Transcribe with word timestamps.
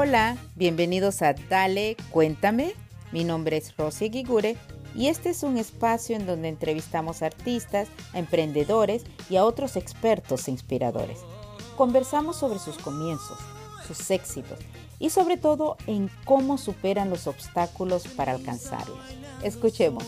Hola, 0.00 0.36
bienvenidos 0.54 1.22
a 1.22 1.34
Dale, 1.34 1.96
cuéntame. 2.10 2.72
Mi 3.10 3.24
nombre 3.24 3.56
es 3.56 3.76
Rosy 3.76 4.10
Gigure 4.10 4.56
y 4.94 5.08
este 5.08 5.30
es 5.30 5.42
un 5.42 5.58
espacio 5.58 6.14
en 6.14 6.24
donde 6.24 6.46
entrevistamos 6.46 7.20
artistas, 7.20 7.88
emprendedores 8.14 9.02
y 9.28 9.34
a 9.34 9.44
otros 9.44 9.74
expertos 9.74 10.46
e 10.46 10.52
inspiradores. 10.52 11.18
Conversamos 11.76 12.36
sobre 12.36 12.60
sus 12.60 12.78
comienzos, 12.78 13.38
sus 13.88 14.08
éxitos 14.12 14.60
y 15.00 15.10
sobre 15.10 15.36
todo 15.36 15.76
en 15.88 16.08
cómo 16.24 16.58
superan 16.58 17.10
los 17.10 17.26
obstáculos 17.26 18.06
para 18.06 18.30
alcanzarlos. 18.30 19.00
Escuchemos. 19.42 20.04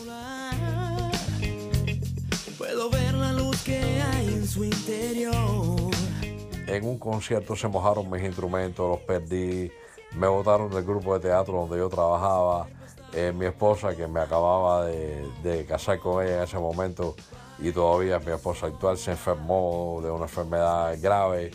En 6.71 6.85
un 6.85 6.97
concierto 6.97 7.53
se 7.53 7.67
mojaron 7.67 8.09
mis 8.09 8.23
instrumentos, 8.23 8.89
los 8.89 8.99
perdí, 8.99 9.69
me 10.15 10.25
botaron 10.27 10.71
del 10.71 10.85
grupo 10.85 11.13
de 11.15 11.27
teatro 11.27 11.55
donde 11.55 11.77
yo 11.77 11.89
trabajaba. 11.89 12.65
Eh, 13.11 13.33
mi 13.35 13.45
esposa, 13.45 13.93
que 13.93 14.07
me 14.07 14.21
acababa 14.21 14.85
de, 14.85 15.65
casar 15.67 15.99
con 15.99 16.23
ella 16.23 16.37
en 16.37 16.43
ese 16.43 16.57
momento 16.57 17.17
y 17.59 17.73
todavía 17.73 18.19
mi 18.19 18.31
esposa 18.31 18.67
actual, 18.67 18.97
se 18.97 19.11
enfermó 19.11 19.99
de 20.01 20.11
una 20.11 20.23
enfermedad 20.23 20.97
grave. 21.01 21.51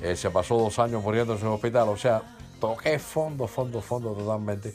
Eh, 0.00 0.16
se 0.16 0.28
pasó 0.28 0.58
dos 0.58 0.76
años 0.80 1.04
muriéndose 1.04 1.42
en 1.42 1.46
el 1.46 1.54
hospital, 1.54 1.88
o 1.90 1.96
sea, 1.96 2.20
toqué 2.60 2.98
fondo, 2.98 3.46
fondo, 3.46 3.80
fondo 3.80 4.12
totalmente. 4.12 4.74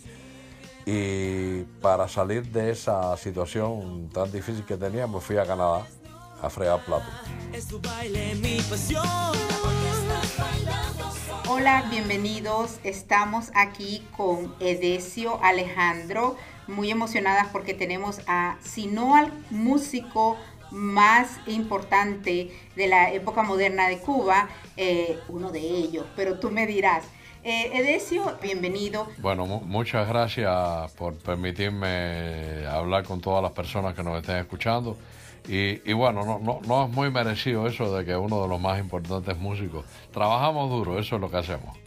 Y 0.85 1.63
para 1.81 2.07
salir 2.07 2.49
de 2.53 2.71
esa 2.71 3.17
situación 3.17 4.07
tan 4.13 4.31
difícil 4.31 4.63
que 4.63 4.77
tenía, 4.77 5.07
me 5.07 5.19
fui 5.19 5.35
a 5.35 5.45
Canadá 5.45 5.85
a 6.41 6.49
fregar 6.49 6.85
plato. 6.85 7.05
Hola, 11.47 11.85
bienvenidos. 11.89 12.79
Estamos 12.83 13.51
aquí 13.53 14.05
con 14.15 14.55
Edesio 14.59 15.43
Alejandro, 15.43 16.37
muy 16.67 16.91
emocionadas 16.91 17.47
porque 17.51 17.73
tenemos 17.73 18.21
a, 18.27 18.57
si 18.61 18.87
no 18.87 19.15
al 19.15 19.31
músico 19.49 20.37
más 20.71 21.39
importante 21.45 22.51
de 22.75 22.87
la 22.87 23.11
época 23.11 23.43
moderna 23.43 23.87
de 23.87 23.99
Cuba, 23.99 24.49
eh, 24.77 25.19
uno 25.29 25.51
de 25.51 25.59
ellos, 25.59 26.05
pero 26.15 26.39
tú 26.39 26.49
me 26.49 26.65
dirás. 26.65 27.05
Eh, 27.43 27.71
Edesio, 27.73 28.37
bienvenido. 28.41 29.07
Bueno, 29.17 29.45
muchas 29.45 30.07
gracias 30.07 30.91
por 30.93 31.15
permitirme 31.15 32.65
hablar 32.67 33.03
con 33.03 33.19
todas 33.19 33.43
las 33.43 33.51
personas 33.51 33.93
que 33.93 34.01
nos 34.01 34.19
estén 34.19 34.37
escuchando. 34.37 34.97
Y, 35.47 35.91
bueno, 35.93 36.23
no, 36.23 36.39
no, 36.39 36.61
no, 36.65 36.85
es 36.85 36.91
muy 36.91 37.11
merecido 37.11 37.67
eso 37.67 37.95
de 37.95 38.05
que 38.05 38.15
uno 38.15 38.41
de 38.41 38.47
los 38.47 38.61
más 38.61 38.79
importantes 38.79 39.37
músicos. 39.37 39.85
Trabajamos 40.11 40.69
duro, 40.69 40.97
eso 40.97 41.15
es 41.15 41.21
lo 41.21 41.29
que 41.29 41.37
hacemos, 41.37 41.77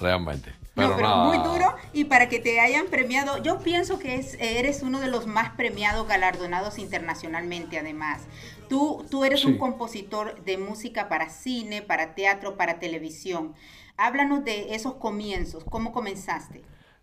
realmente. 0.00 0.52
Pero, 0.74 0.96
muy 0.96 1.36
duro 1.38 1.74
y 1.92 2.04
para 2.04 2.30
que 2.30 2.38
te 2.38 2.58
hayan 2.58 2.86
premiado, 2.86 3.42
yo 3.42 3.58
pienso 3.58 3.98
que 3.98 4.14
es, 4.14 4.38
eres 4.40 4.82
uno 4.82 5.00
de 5.00 5.08
los 5.08 5.26
más 5.26 5.50
premiados, 5.50 6.08
galardonados 6.08 6.78
internacionalmente 6.78 7.78
además. 7.78 8.22
Tú, 8.70 9.04
tú 9.10 9.24
eres 9.24 9.44
un 9.44 9.58
compositor 9.58 10.42
de 10.44 10.56
música 10.56 11.10
para 11.10 11.28
cine, 11.28 11.82
para 11.82 12.14
teatro, 12.14 12.56
para 12.56 12.78
televisión. 12.78 13.52
Háblanos 13.98 14.44
de 14.44 14.74
esos 14.74 14.94
comienzos, 14.94 15.62
¿cómo 15.64 15.92
comenzaste? 15.92 16.62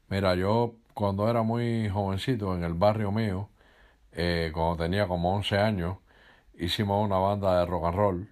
Mira, 0.10 0.34
yo 0.34 0.74
cuando 0.96 1.30
era 1.30 1.44
muy 1.44 1.88
jovencito 1.90 2.56
en 2.56 2.64
el 2.64 2.74
barrio 2.74 3.12
mío, 3.12 3.50
eh, 4.12 4.52
cuando 4.54 4.84
tenía 4.84 5.08
como 5.08 5.34
11 5.36 5.58
años, 5.58 5.98
hicimos 6.56 7.06
una 7.06 7.18
banda 7.20 7.60
de 7.60 7.66
rock 7.66 7.86
and 7.86 7.96
roll 7.98 8.30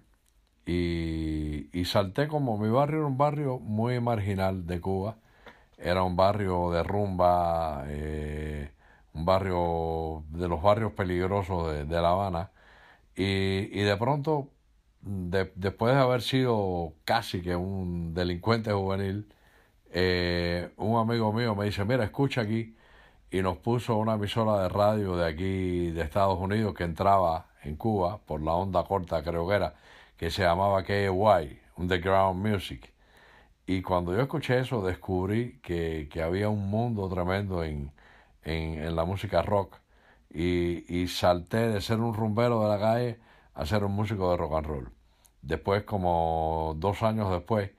y, 0.66 1.68
y 1.78 1.84
salté 1.86 2.28
como 2.28 2.58
mi 2.58 2.68
barrio 2.68 2.98
era 3.00 3.06
un 3.08 3.18
barrio 3.18 3.58
muy 3.58 4.00
marginal 4.00 4.66
de 4.66 4.80
Cuba, 4.80 5.18
era 5.78 6.02
un 6.04 6.16
barrio 6.16 6.70
de 6.72 6.82
rumba, 6.84 7.84
eh, 7.88 8.72
un 9.14 9.24
barrio 9.26 10.24
de 10.30 10.48
los 10.48 10.62
barrios 10.62 10.92
peligrosos 10.92 11.72
de, 11.72 11.84
de 11.86 12.02
La 12.02 12.10
Habana. 12.10 12.52
Y, 13.16 13.24
y 13.78 13.82
de 13.82 13.96
pronto, 13.96 14.50
después 15.02 15.94
de 15.94 16.00
haber 16.00 16.22
sido 16.22 16.94
casi 17.04 17.42
que 17.42 17.56
un 17.56 18.14
delincuente 18.14 18.72
juvenil, 18.72 19.28
eh, 19.92 20.72
un 20.76 20.98
amigo 20.98 21.32
mío 21.32 21.54
me 21.56 21.66
dice, 21.66 21.84
mira, 21.86 22.04
escucha 22.04 22.42
aquí, 22.42 22.76
y 23.30 23.42
nos 23.42 23.58
puso 23.58 23.96
una 23.96 24.14
emisora 24.14 24.62
de 24.62 24.68
radio 24.68 25.16
de 25.16 25.26
aquí 25.26 25.90
de 25.90 26.02
Estados 26.02 26.38
Unidos 26.38 26.74
que 26.74 26.84
entraba 26.84 27.46
en 27.62 27.76
Cuba 27.76 28.18
por 28.26 28.42
la 28.42 28.52
onda 28.54 28.84
corta 28.84 29.22
creo 29.22 29.46
que 29.48 29.54
era 29.54 29.74
que 30.16 30.30
se 30.30 30.42
llamaba 30.42 30.82
KY 30.84 31.60
Underground 31.76 32.44
Music. 32.44 32.92
Y 33.66 33.82
cuando 33.82 34.14
yo 34.14 34.22
escuché 34.22 34.60
eso 34.60 34.82
descubrí 34.82 35.60
que, 35.62 36.08
que 36.10 36.22
había 36.22 36.48
un 36.48 36.70
mundo 36.70 37.08
tremendo 37.08 37.62
en, 37.64 37.92
en, 38.42 38.82
en 38.82 38.96
la 38.96 39.04
música 39.04 39.42
rock. 39.42 39.76
Y, 40.30 40.84
y, 40.94 41.08
salté 41.08 41.68
de 41.68 41.80
ser 41.80 42.00
un 42.00 42.14
rumbero 42.14 42.62
de 42.62 42.68
la 42.68 42.78
calle 42.78 43.18
a 43.54 43.64
ser 43.66 43.84
un 43.84 43.92
músico 43.92 44.30
de 44.30 44.36
rock 44.36 44.54
and 44.54 44.66
roll. 44.66 44.92
Después 45.42 45.84
como 45.84 46.74
dos 46.78 47.02
años 47.02 47.30
después 47.30 47.70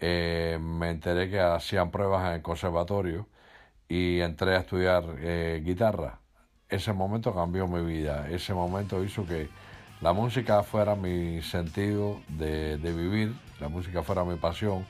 eh, 0.00 0.58
me 0.60 0.90
enteré 0.90 1.30
que 1.30 1.40
hacían 1.40 1.90
pruebas 1.90 2.26
en 2.28 2.34
el 2.34 2.42
conservatorio 2.42 3.26
y 3.88 4.20
entré 4.20 4.54
a 4.56 4.60
estudiar 4.60 5.04
eh, 5.18 5.62
guitarra. 5.64 6.20
Ese 6.68 6.92
momento 6.92 7.34
cambió 7.34 7.66
mi 7.66 7.82
vida, 7.84 8.28
ese 8.28 8.52
momento 8.52 9.02
hizo 9.02 9.24
que 9.24 9.48
la 10.00 10.12
música 10.12 10.62
fuera 10.62 10.94
mi 10.94 11.42
sentido 11.42 12.20
de, 12.28 12.76
de 12.76 12.92
vivir, 12.92 13.34
la 13.58 13.68
música 13.68 14.02
fuera 14.02 14.22
mi 14.24 14.36
pasión 14.36 14.86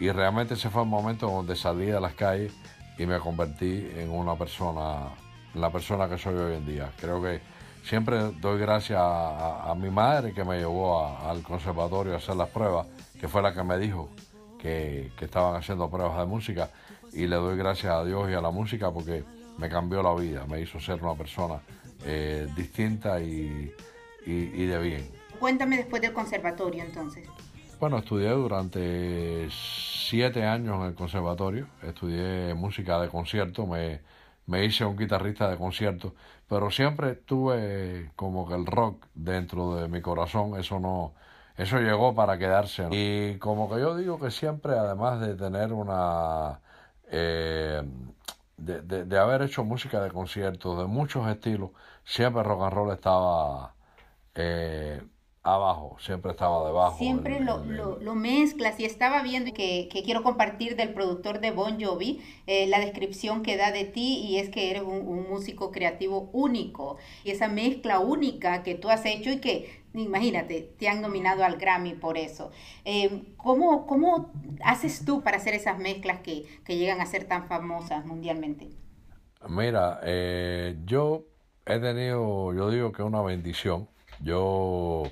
y 0.00 0.10
realmente 0.10 0.54
ese 0.54 0.70
fue 0.70 0.82
el 0.82 0.88
momento 0.88 1.30
donde 1.30 1.54
salí 1.54 1.90
a 1.90 2.00
las 2.00 2.14
calles 2.14 2.52
y 2.96 3.04
me 3.04 3.18
convertí 3.18 3.86
en 3.96 4.10
una 4.10 4.34
persona, 4.34 5.10
la 5.54 5.70
persona 5.70 6.08
que 6.08 6.16
soy 6.16 6.34
hoy 6.34 6.54
en 6.54 6.66
día. 6.66 6.90
Creo 6.98 7.22
que 7.22 7.40
siempre 7.84 8.32
doy 8.40 8.58
gracias 8.58 8.98
a, 8.98 9.70
a, 9.70 9.74
mi 9.74 9.90
madre 9.90 10.32
que 10.32 10.42
me 10.42 10.58
llevó 10.58 11.06
al 11.06 11.42
conservatorio 11.42 12.14
a 12.14 12.16
hacer 12.16 12.36
las 12.36 12.48
pruebas, 12.48 12.86
que 13.20 13.28
fue 13.28 13.42
la 13.42 13.52
que 13.52 13.62
me 13.62 13.78
dijo 13.78 14.08
que, 14.58 15.12
que 15.18 15.26
estaban 15.26 15.54
haciendo 15.54 15.90
pruebas 15.90 16.18
de 16.18 16.24
música 16.24 16.70
y 17.12 17.26
le 17.26 17.36
doy 17.36 17.56
gracias 17.56 17.92
a 17.92 18.04
Dios 18.04 18.30
y 18.30 18.34
a 18.34 18.40
la 18.40 18.50
música 18.50 18.90
porque 18.90 19.24
me 19.58 19.68
cambió 19.68 20.02
la 20.02 20.14
vida, 20.14 20.46
me 20.46 20.60
hizo 20.60 20.80
ser 20.80 21.02
una 21.02 21.14
persona 21.14 21.60
eh, 22.04 22.48
distinta 22.56 23.20
y, 23.20 23.72
y, 24.24 24.66
de 24.66 24.78
bien. 24.78 25.10
Cuéntame 25.38 25.78
después 25.78 26.00
del 26.02 26.12
conservatorio 26.12 26.82
entonces. 26.82 27.28
Bueno, 27.78 27.98
estudié 27.98 28.30
durante 28.30 29.48
siete 29.50 30.44
años 30.44 30.80
en 30.80 30.88
el 30.88 30.94
conservatorio, 30.94 31.66
estudié 31.82 32.54
música 32.54 33.00
de 33.00 33.08
concierto, 33.08 33.66
me, 33.66 34.00
me 34.46 34.64
hice 34.64 34.84
un 34.84 34.96
guitarrista 34.96 35.48
de 35.48 35.56
concierto, 35.56 36.14
pero 36.48 36.70
siempre 36.70 37.14
tuve 37.14 38.10
como 38.16 38.46
que 38.46 38.54
el 38.54 38.66
rock 38.66 39.06
dentro 39.14 39.76
de 39.76 39.88
mi 39.88 40.02
corazón, 40.02 40.58
eso 40.58 40.78
no, 40.78 41.14
eso 41.56 41.78
llegó 41.78 42.14
para 42.14 42.38
quedarse. 42.38 42.88
Y 42.90 43.38
como 43.38 43.70
que 43.70 43.80
yo 43.80 43.96
digo 43.96 44.18
que 44.18 44.30
siempre, 44.30 44.78
además 44.78 45.20
de 45.20 45.34
tener 45.34 45.72
una 45.72 46.60
eh, 47.10 47.82
de, 48.56 48.82
de, 48.82 49.04
de, 49.04 49.18
haber 49.18 49.42
hecho 49.42 49.64
música 49.64 50.00
de 50.02 50.10
conciertos 50.10 50.78
de 50.78 50.86
muchos 50.86 51.28
estilos, 51.28 51.70
siempre 52.04 52.42
rock 52.42 52.62
and 52.62 52.72
roll 52.72 52.92
estaba 52.92 53.74
eh, 54.34 55.02
abajo, 55.42 55.96
siempre 55.98 56.32
estaba 56.32 56.66
debajo. 56.66 56.98
Siempre 56.98 57.40
lo, 57.40 57.64
lo, 57.64 57.98
lo, 57.98 58.14
mezclas 58.14 58.78
y 58.78 58.84
estaba 58.84 59.22
viendo 59.22 59.54
que, 59.54 59.88
que, 59.90 60.02
quiero 60.02 60.22
compartir 60.22 60.76
del 60.76 60.92
productor 60.92 61.40
de 61.40 61.50
Bon 61.50 61.82
Jovi 61.82 62.20
eh, 62.46 62.66
la 62.66 62.78
descripción 62.78 63.42
que 63.42 63.56
da 63.56 63.72
de 63.72 63.84
ti 63.84 64.18
y 64.18 64.36
es 64.36 64.50
que 64.50 64.70
eres 64.70 64.82
un, 64.82 65.06
un, 65.06 65.28
músico 65.30 65.70
creativo 65.70 66.28
único 66.32 66.98
y 67.24 67.30
esa 67.30 67.48
mezcla 67.48 68.00
única 68.00 68.62
que 68.62 68.74
tú 68.74 68.90
has 68.90 69.06
hecho 69.06 69.30
y 69.30 69.40
que, 69.40 69.82
imagínate, 69.94 70.74
te 70.78 70.88
han 70.88 71.00
nominado 71.00 71.42
al 71.42 71.56
Grammy 71.56 71.94
por 71.94 72.18
eso. 72.18 72.50
Eh, 72.84 73.34
¿cómo, 73.38 73.86
¿Cómo 73.86 74.32
haces 74.62 75.06
tú 75.06 75.22
para 75.22 75.38
hacer 75.38 75.54
esas 75.54 75.78
mezclas 75.78 76.20
que, 76.20 76.44
que 76.66 76.76
llegan 76.76 77.00
a 77.00 77.06
ser 77.06 77.24
tan 77.24 77.46
famosas 77.46 78.04
mundialmente? 78.04 78.68
Mira, 79.48 80.00
eh, 80.02 80.76
yo 80.84 81.24
he 81.64 81.78
tenido, 81.78 82.52
yo 82.52 82.70
digo 82.70 82.92
que 82.92 83.02
una 83.02 83.22
bendición. 83.22 83.88
Yo 84.22 85.04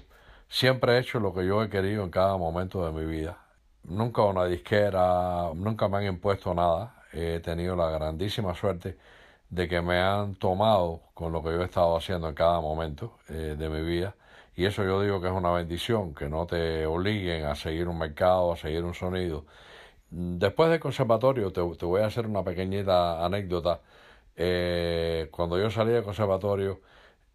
Siempre 0.48 0.96
he 0.96 0.98
hecho 1.00 1.20
lo 1.20 1.34
que 1.34 1.46
yo 1.46 1.62
he 1.62 1.68
querido 1.70 2.04
en 2.04 2.10
cada 2.10 2.36
momento 2.36 2.84
de 2.84 2.92
mi 2.92 3.06
vida. 3.06 3.38
Nunca 3.84 4.22
una 4.22 4.44
disquera, 4.46 5.50
nunca 5.54 5.88
me 5.88 5.98
han 5.98 6.04
impuesto 6.06 6.54
nada. 6.54 7.04
He 7.12 7.40
tenido 7.40 7.76
la 7.76 7.90
grandísima 7.90 8.54
suerte 8.54 8.98
de 9.50 9.68
que 9.68 9.80
me 9.82 9.98
han 9.98 10.34
tomado 10.36 11.02
con 11.14 11.32
lo 11.32 11.42
que 11.42 11.50
yo 11.50 11.62
he 11.62 11.64
estado 11.64 11.96
haciendo 11.96 12.28
en 12.28 12.34
cada 12.34 12.60
momento 12.60 13.18
eh, 13.28 13.56
de 13.58 13.68
mi 13.68 13.82
vida. 13.82 14.14
Y 14.56 14.66
eso 14.66 14.84
yo 14.84 15.00
digo 15.02 15.20
que 15.20 15.28
es 15.28 15.32
una 15.32 15.52
bendición, 15.52 16.14
que 16.14 16.28
no 16.28 16.46
te 16.46 16.86
obliguen 16.86 17.44
a 17.46 17.54
seguir 17.54 17.88
un 17.88 17.98
mercado, 17.98 18.52
a 18.52 18.56
seguir 18.56 18.84
un 18.84 18.94
sonido. 18.94 19.44
Después 20.10 20.70
del 20.70 20.80
conservatorio, 20.80 21.52
te, 21.52 21.62
te 21.76 21.86
voy 21.86 22.02
a 22.02 22.06
hacer 22.06 22.26
una 22.26 22.42
pequeñita 22.44 23.24
anécdota. 23.24 23.80
Eh, 24.36 25.28
cuando 25.32 25.58
yo 25.58 25.70
salí 25.70 25.92
del 25.92 26.04
conservatorio, 26.04 26.80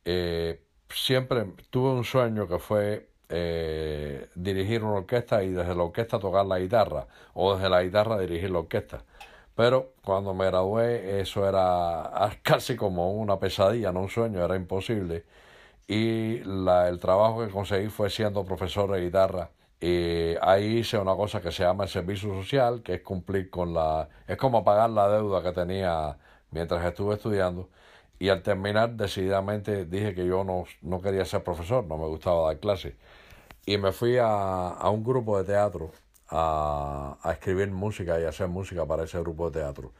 eh, 0.05 0.62
siempre 0.93 1.45
tuve 1.69 1.91
un 1.91 2.03
sueño 2.03 2.47
que 2.47 2.59
fue 2.59 3.09
eh, 3.29 4.29
dirigir 4.35 4.83
una 4.83 4.99
orquesta 4.99 5.43
y 5.43 5.49
desde 5.51 5.75
la 5.75 5.83
orquesta 5.83 6.19
tocar 6.19 6.45
la 6.45 6.59
guitarra 6.59 7.07
o 7.33 7.55
desde 7.55 7.69
la 7.69 7.83
guitarra 7.83 8.19
dirigir 8.19 8.51
la 8.51 8.59
orquesta. 8.59 9.03
Pero 9.55 9.93
cuando 10.03 10.33
me 10.33 10.45
gradué 10.45 11.21
eso 11.21 11.47
era 11.47 12.31
casi 12.43 12.75
como 12.75 13.13
una 13.13 13.39
pesadilla, 13.39 13.91
no 13.91 14.01
un 14.01 14.09
sueño, 14.09 14.43
era 14.43 14.55
imposible. 14.55 15.25
Y 15.87 16.39
la, 16.45 16.89
el 16.89 16.99
trabajo 16.99 17.45
que 17.45 17.51
conseguí 17.51 17.87
fue 17.89 18.09
siendo 18.09 18.45
profesor 18.45 18.91
de 18.91 19.01
guitarra. 19.01 19.51
Y 19.79 20.35
ahí 20.41 20.77
hice 20.79 20.97
una 20.97 21.15
cosa 21.15 21.41
que 21.41 21.51
se 21.51 21.63
llama 21.63 21.83
el 21.85 21.89
servicio 21.89 22.33
social, 22.33 22.81
que 22.83 22.95
es 22.95 23.01
cumplir 23.01 23.49
con 23.49 23.73
la... 23.73 24.07
es 24.27 24.37
como 24.37 24.63
pagar 24.63 24.89
la 24.91 25.09
deuda 25.09 25.43
que 25.43 25.51
tenía 25.51 26.17
mientras 26.51 26.85
estuve 26.85 27.15
estudiando. 27.15 27.69
Y 28.19 28.29
al 28.29 28.43
terminar, 28.43 28.91
decididamente 28.95 29.85
dije 29.85 30.15
que 30.15 30.25
yo 30.25 30.43
no, 30.43 30.65
no 30.81 31.01
quería 31.01 31.25
ser 31.25 31.43
profesor, 31.43 31.85
no 31.85 31.97
me 31.97 32.07
gustaba 32.07 32.47
dar 32.47 32.59
clases. 32.59 32.95
Y 33.65 33.77
me 33.77 33.91
fui 33.91 34.17
a, 34.17 34.69
a 34.69 34.89
un 34.89 35.03
grupo 35.03 35.37
de 35.37 35.45
teatro 35.45 35.91
a, 36.29 37.17
a, 37.21 37.31
escribir 37.33 37.71
música 37.71 38.19
y 38.19 38.25
hacer 38.25 38.47
música 38.47 38.85
para 38.85 39.03
ese 39.03 39.19
grupo 39.19 39.49
de 39.49 39.61
teatro, 39.61 39.93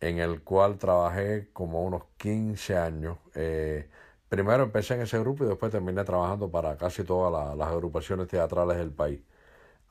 en 0.00 0.18
el 0.18 0.42
cual 0.42 0.78
trabajé 0.78 1.50
como 1.52 1.82
unos 1.84 2.04
15 2.18 2.76
años. 2.76 3.18
Eh, 3.34 3.88
primero 4.28 4.64
empecé 4.64 4.94
en 4.94 5.02
ese 5.02 5.18
grupo 5.20 5.44
y 5.44 5.48
después 5.48 5.72
terminé 5.72 6.04
trabajando 6.04 6.50
para 6.50 6.76
casi 6.76 7.04
todas 7.04 7.56
las 7.56 7.68
agrupaciones 7.68 8.28
teatrales 8.28 8.78
del 8.78 8.92
país. 8.92 9.20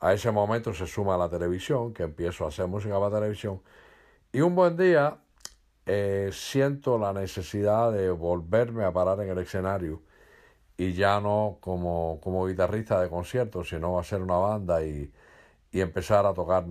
A 0.00 0.12
ese 0.14 0.30
momento 0.32 0.74
se 0.74 0.86
suma 0.86 1.16
la 1.16 1.28
televisión, 1.28 1.94
que 1.94 2.02
empiezo 2.04 2.44
a 2.44 2.48
hacer 2.48 2.66
música 2.66 2.98
para 2.98 3.16
televisión. 3.20 3.62
Y 4.32 4.40
un 4.40 4.54
buen 4.56 4.76
día 4.76 5.18
eh, 5.86 6.30
siento 6.32 6.98
la 6.98 7.12
necesidad 7.12 7.92
de 7.92 8.10
volverme 8.10 8.84
a 8.84 8.92
parar 8.92 9.20
en 9.20 9.30
el 9.30 9.38
escenario 9.38 10.02
y 10.76 10.94
ya 10.94 11.20
no 11.20 11.58
como, 11.60 12.20
como 12.22 12.46
guitarrista 12.46 13.00
de 13.00 13.08
conciertos, 13.10 13.68
sino 13.70 13.98
hacer 13.98 14.22
una 14.22 14.36
banda 14.36 14.84
y, 14.84 15.12
y 15.72 15.80
empezar 15.80 16.26
a 16.26 16.34
tocar 16.34 16.64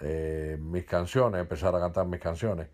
eh, 0.00 0.58
mis 0.60 0.84
canciones, 0.84 1.40
empezar 1.40 1.74
a 1.76 1.80
cantar 1.80 2.06
mis 2.06 2.20
canciones. 2.20 2.68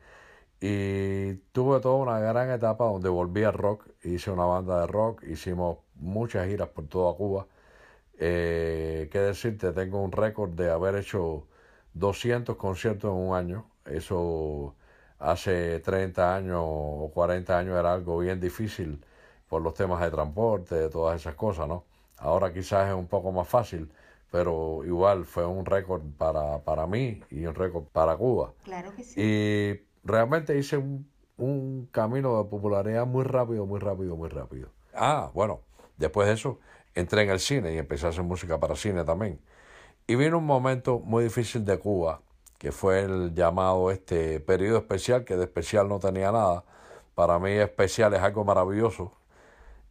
Y 0.61 1.35
tuve 1.52 1.81
toda 1.81 1.96
una 1.96 2.19
gran 2.20 2.50
etapa 2.50 2.85
donde 2.87 3.08
volví 3.08 3.44
al 3.44 3.55
rock, 3.55 3.88
hice 4.05 4.31
una 4.31 4.44
banda 4.44 4.81
de 4.82 4.87
rock, 4.88 5.23
hicimos 5.25 5.79
muchas 5.96 6.49
giras 6.49 6.69
por 6.70 6.88
toda 6.88 7.14
Cuba. 7.17 7.46
Eh, 8.19 9.08
¿Qué 9.12 9.19
decirte? 9.20 9.73
Tengo 9.73 10.02
un 10.02 10.12
récord 10.12 10.50
de 10.52 10.70
haber 10.70 10.96
hecho 10.96 11.46
200 11.94 12.56
conciertos 12.56 13.11
en 13.12 13.17
un 13.19 13.37
año. 13.37 13.70
Eso 13.85 14.76
hace 15.18 15.80
30 15.80 16.36
años 16.36 16.60
o 16.62 17.10
40 17.12 17.58
años 17.58 17.78
era 17.78 17.94
algo 17.94 18.18
bien 18.18 18.40
difícil 18.40 19.04
por 19.48 19.62
los 19.62 19.74
temas 19.74 20.00
de 20.00 20.10
transporte, 20.10 20.74
de 20.74 20.88
todas 20.90 21.20
esas 21.20 21.34
cosas, 21.34 21.68
¿no? 21.68 21.84
Ahora 22.18 22.52
quizás 22.52 22.88
es 22.88 22.94
un 22.94 23.06
poco 23.06 23.32
más 23.32 23.48
fácil, 23.48 23.90
pero 24.30 24.84
igual 24.84 25.24
fue 25.24 25.46
un 25.46 25.64
récord 25.64 26.02
para, 26.18 26.58
para 26.58 26.86
mí 26.86 27.22
y 27.30 27.46
un 27.46 27.54
récord 27.54 27.84
para 27.84 28.16
Cuba. 28.16 28.52
Claro 28.64 28.94
que 28.94 29.04
sí. 29.04 29.20
Y 29.20 29.80
realmente 30.04 30.58
hice 30.58 30.76
un, 30.76 31.08
un 31.36 31.88
camino 31.92 32.42
de 32.42 32.48
popularidad 32.50 33.06
muy 33.06 33.24
rápido, 33.24 33.64
muy 33.64 33.80
rápido, 33.80 34.16
muy 34.16 34.28
rápido. 34.28 34.68
Ah, 34.94 35.30
bueno, 35.32 35.60
después 35.96 36.28
de 36.28 36.34
eso 36.34 36.58
entré 36.94 37.22
en 37.22 37.30
el 37.30 37.40
cine 37.40 37.72
y 37.74 37.78
empecé 37.78 38.06
a 38.06 38.08
hacer 38.10 38.24
música 38.24 38.58
para 38.58 38.74
cine 38.76 39.04
también. 39.04 39.40
Y 40.06 40.16
vino 40.16 40.38
un 40.38 40.46
momento 40.46 40.98
muy 41.00 41.24
difícil 41.24 41.64
de 41.64 41.78
Cuba, 41.78 42.20
que 42.58 42.72
fue 42.72 43.02
el 43.02 43.34
llamado 43.34 43.90
este 43.90 44.40
periodo 44.40 44.78
especial, 44.78 45.25
que 45.25 45.37
de 45.37 45.44
especial 45.44 45.88
no 45.88 46.00
tenía 46.00 46.32
nada. 46.32 46.64
Para 47.14 47.38
mí 47.38 47.52
especial 47.52 48.14
es 48.14 48.20
algo 48.22 48.44
maravilloso. 48.44 49.12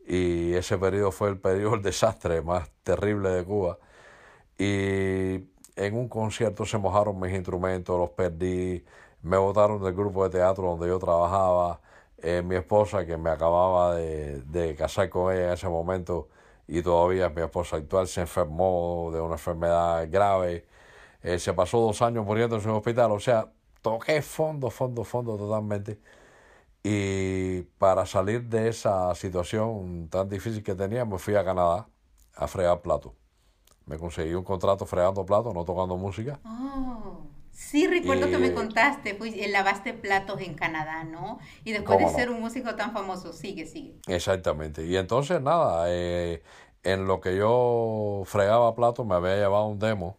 Y 0.07 0.53
ese 0.53 0.77
periodo 0.77 1.11
fue 1.11 1.29
el 1.29 1.39
periodo 1.39 1.71
del 1.73 1.83
desastre 1.83 2.41
más 2.41 2.69
terrible 2.83 3.29
de 3.29 3.43
Cuba. 3.45 3.79
Y 4.57 5.49
en 5.75 5.95
un 5.95 6.09
concierto 6.09 6.65
se 6.65 6.77
mojaron 6.77 7.19
mis 7.19 7.33
instrumentos, 7.33 7.97
los 7.99 8.11
perdí, 8.11 8.83
me 9.21 9.37
botaron 9.37 9.83
del 9.83 9.93
grupo 9.93 10.23
de 10.25 10.31
teatro 10.31 10.67
donde 10.67 10.87
yo 10.87 10.99
trabajaba. 10.99 11.81
Eh, 12.19 12.41
mi 12.43 12.55
esposa, 12.55 13.05
que 13.05 13.17
me 13.17 13.29
acababa 13.29 13.95
de, 13.95 14.41
de 14.43 14.75
casar 14.75 15.09
con 15.09 15.33
ella 15.33 15.47
en 15.47 15.53
ese 15.53 15.69
momento 15.69 16.29
y 16.67 16.81
todavía 16.81 17.29
mi 17.29 17.41
esposa 17.41 17.77
actual, 17.77 18.07
se 18.07 18.21
enfermó 18.21 19.11
de 19.13 19.21
una 19.21 19.35
enfermedad 19.35 20.07
grave. 20.09 20.65
Eh, 21.21 21.39
se 21.39 21.53
pasó 21.53 21.79
dos 21.79 22.01
años 22.01 22.25
muriendo 22.25 22.57
en 22.57 22.69
un 22.69 22.75
hospital. 22.77 23.11
O 23.11 23.19
sea, 23.19 23.51
toqué 23.81 24.21
fondo, 24.21 24.69
fondo, 24.69 25.03
fondo 25.03 25.37
totalmente. 25.37 25.99
Y 26.83 27.63
para 27.77 28.05
salir 28.05 28.43
de 28.43 28.69
esa 28.69 29.13
situación 29.15 30.07
tan 30.09 30.29
difícil 30.29 30.63
que 30.63 30.75
tenía, 30.75 31.05
me 31.05 31.17
fui 31.17 31.35
a 31.35 31.43
Canadá 31.43 31.87
a 32.35 32.47
fregar 32.47 32.81
plato. 32.81 33.15
Me 33.85 33.97
conseguí 33.97 34.33
un 34.33 34.43
contrato 34.43 34.85
fregando 34.85 35.25
plato, 35.25 35.53
no 35.53 35.65
tocando 35.65 35.97
música. 35.97 36.39
Oh. 36.45 37.27
Sí, 37.57 37.87
recuerdo 37.87 38.29
que 38.29 38.37
me 38.37 38.53
contaste, 38.53 39.15
pues 39.15 39.35
lavaste 39.49 39.91
platos 39.91 40.39
en 40.41 40.53
Canadá, 40.53 41.03
¿no? 41.03 41.39
Y 41.63 41.71
después 41.71 41.97
de 41.97 42.07
ser 42.09 42.29
un 42.29 42.39
músico 42.39 42.75
tan 42.75 42.93
famoso, 42.93 43.33
sigue, 43.33 43.65
sigue. 43.65 43.95
Exactamente. 44.05 44.85
Y 44.85 44.95
entonces, 44.95 45.41
nada, 45.41 45.85
eh, 45.87 46.43
en 46.83 47.07
lo 47.07 47.19
que 47.19 47.35
yo 47.35 48.21
fregaba 48.25 48.75
platos 48.75 49.07
me 49.07 49.15
había 49.15 49.37
llevado 49.37 49.65
un 49.65 49.79
demo 49.79 50.17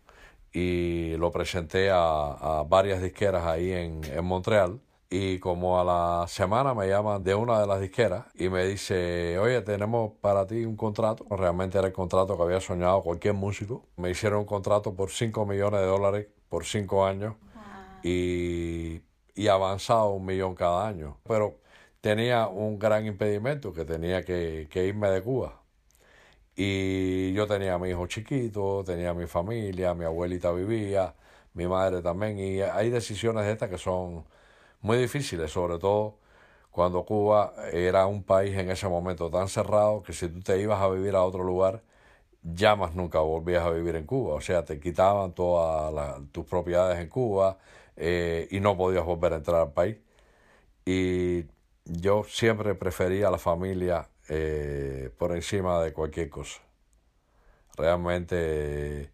y 0.52 1.16
lo 1.16 1.30
presenté 1.30 1.90
a, 1.90 2.60
a 2.60 2.64
varias 2.64 3.02
disqueras 3.02 3.44
ahí 3.46 3.72
en, 3.72 4.02
en 4.04 4.24
Montreal 4.24 4.80
y 5.10 5.38
como 5.38 5.80
a 5.80 5.84
la 5.84 6.26
semana 6.28 6.74
me 6.74 6.86
llaman 6.86 7.22
de 7.24 7.34
una 7.34 7.60
de 7.60 7.66
las 7.66 7.80
disqueras 7.80 8.26
y 8.34 8.48
me 8.50 8.66
dice, 8.66 9.38
oye, 9.38 9.62
tenemos 9.62 10.12
para 10.20 10.46
ti 10.46 10.64
un 10.66 10.76
contrato. 10.76 11.24
Realmente 11.30 11.78
era 11.78 11.86
el 11.86 11.94
contrato 11.94 12.36
que 12.36 12.42
había 12.42 12.60
soñado 12.60 13.02
cualquier 13.02 13.34
músico. 13.34 13.86
Me 13.96 14.10
hicieron 14.10 14.40
un 14.40 14.44
contrato 14.44 14.94
por 14.94 15.10
5 15.10 15.46
millones 15.46 15.80
de 15.80 15.86
dólares 15.86 16.26
por 16.50 16.64
cinco 16.66 17.06
años 17.06 17.36
y, 18.02 19.00
y 19.34 19.48
avanzado 19.48 20.10
un 20.10 20.26
millón 20.26 20.54
cada 20.54 20.86
año. 20.86 21.18
Pero 21.26 21.58
tenía 22.00 22.48
un 22.48 22.78
gran 22.78 23.06
impedimento 23.06 23.72
que 23.72 23.84
tenía 23.84 24.24
que 24.24 24.68
irme 24.86 25.10
de 25.10 25.22
Cuba. 25.22 25.62
Y 26.60 27.32
yo 27.34 27.46
tenía 27.46 27.74
a 27.74 27.78
mi 27.78 27.90
hijo 27.90 28.08
chiquito, 28.08 28.82
tenía 28.84 29.10
a 29.10 29.14
mi 29.14 29.26
familia, 29.28 29.94
mi 29.94 30.04
abuelita 30.04 30.50
vivía, 30.52 31.14
mi 31.54 31.68
madre 31.68 32.02
también. 32.02 32.38
Y 32.38 32.60
hay 32.62 32.90
decisiones 32.90 33.44
de 33.46 33.52
estas 33.52 33.70
que 33.70 33.78
son 33.78 34.24
muy 34.82 34.98
difíciles, 34.98 35.52
sobre 35.52 35.78
todo 35.78 36.18
cuando 36.72 37.04
Cuba 37.04 37.54
era 37.72 38.06
un 38.06 38.24
país 38.24 38.56
en 38.56 38.70
ese 38.70 38.88
momento 38.88 39.30
tan 39.30 39.48
cerrado 39.48 40.02
que 40.02 40.12
si 40.12 40.28
tú 40.28 40.40
te 40.40 40.60
ibas 40.60 40.80
a 40.80 40.88
vivir 40.88 41.14
a 41.16 41.22
otro 41.24 41.44
lugar, 41.44 41.82
ya 42.42 42.76
más 42.76 42.94
nunca 42.94 43.20
volvías 43.20 43.64
a 43.64 43.70
vivir 43.70 43.96
en 43.96 44.06
Cuba. 44.06 44.34
O 44.34 44.40
sea, 44.40 44.64
te 44.64 44.80
quitaban 44.80 45.34
todas 45.34 46.20
tus 46.32 46.46
propiedades 46.46 46.98
en 47.00 47.08
Cuba 47.08 47.58
eh, 47.96 48.48
y 48.50 48.60
no 48.60 48.76
podías 48.76 49.04
volver 49.04 49.34
a 49.34 49.36
entrar 49.36 49.60
al 49.62 49.72
país. 49.72 49.98
Y 50.84 51.44
yo 51.84 52.24
siempre 52.24 52.74
prefería 52.74 53.30
la 53.30 53.38
familia 53.38 54.08
eh, 54.28 55.10
por 55.18 55.32
encima 55.34 55.82
de 55.82 55.92
cualquier 55.92 56.28
cosa. 56.28 56.60
Realmente 57.76 59.10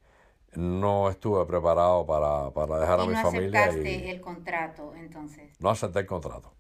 no 0.55 1.11
estuve 1.11 1.45
preparado 1.47 2.07
para, 2.07 2.51
para 2.51 2.81
dejar 2.81 3.01
a 3.01 3.07
mi 3.07 3.13
no 3.15 3.23
familia. 3.23 3.73
Y 3.73 4.09
el 4.09 4.21
contrato, 4.21 4.93
entonces. 4.97 5.53
No 5.59 5.71
acepté 5.71 6.01
el 6.01 6.07
contrato. 6.07 6.53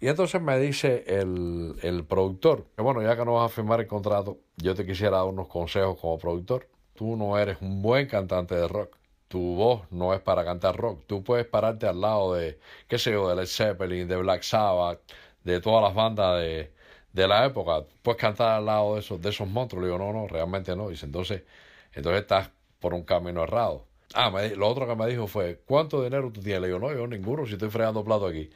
Y 0.00 0.08
entonces 0.08 0.42
me 0.42 0.58
dice 0.58 1.04
el, 1.06 1.76
el 1.82 2.04
productor, 2.04 2.66
que 2.74 2.82
bueno, 2.82 3.02
ya 3.02 3.16
que 3.16 3.24
no 3.24 3.34
vas 3.34 3.50
a 3.50 3.54
firmar 3.54 3.80
el 3.80 3.86
contrato, 3.86 4.38
yo 4.56 4.74
te 4.74 4.84
quisiera 4.84 5.18
dar 5.18 5.26
unos 5.26 5.46
consejos 5.48 5.98
como 6.00 6.18
productor. 6.18 6.68
Tú 6.94 7.16
no 7.16 7.38
eres 7.38 7.58
un 7.60 7.82
buen 7.82 8.08
cantante 8.08 8.54
de 8.54 8.66
rock. 8.66 8.96
Tu 9.28 9.38
voz 9.54 9.82
no 9.90 10.12
es 10.12 10.20
para 10.20 10.44
cantar 10.44 10.76
rock. 10.76 11.04
Tú 11.06 11.22
puedes 11.22 11.46
pararte 11.46 11.86
al 11.86 12.00
lado 12.00 12.34
de, 12.34 12.58
qué 12.88 12.98
sé 12.98 13.12
yo, 13.12 13.28
de 13.28 13.36
Led 13.36 13.46
Zeppelin, 13.46 14.08
de 14.08 14.16
Black 14.16 14.42
Sabbath, 14.42 15.00
de 15.44 15.60
todas 15.60 15.82
las 15.82 15.94
bandas 15.94 16.40
de, 16.40 16.72
de 17.12 17.28
la 17.28 17.46
época. 17.46 17.84
Puedes 18.02 18.20
cantar 18.20 18.58
al 18.58 18.66
lado 18.66 18.94
de 18.94 19.00
esos, 19.00 19.20
de 19.20 19.30
esos 19.30 19.48
monstruos. 19.48 19.84
Le 19.84 19.92
digo, 19.92 19.98
no, 19.98 20.12
no, 20.12 20.26
realmente 20.28 20.74
no. 20.76 20.88
Dice, 20.88 21.06
entonces, 21.06 21.42
entonces 21.92 22.22
estás 22.22 22.50
por 22.80 22.94
un 22.94 23.04
camino 23.04 23.42
errado. 23.42 23.86
Ah, 24.14 24.30
me, 24.30 24.54
lo 24.56 24.68
otro 24.68 24.86
que 24.86 24.94
me 24.96 25.06
dijo 25.06 25.26
fue, 25.26 25.60
¿cuánto 25.64 26.02
dinero 26.02 26.30
tú 26.32 26.40
tienes? 26.40 26.62
Le 26.62 26.66
digo, 26.68 26.78
no, 26.78 26.92
yo 26.92 27.06
ninguno, 27.06 27.46
si 27.46 27.54
estoy 27.54 27.70
fregando 27.70 28.04
plato 28.04 28.26
aquí 28.26 28.50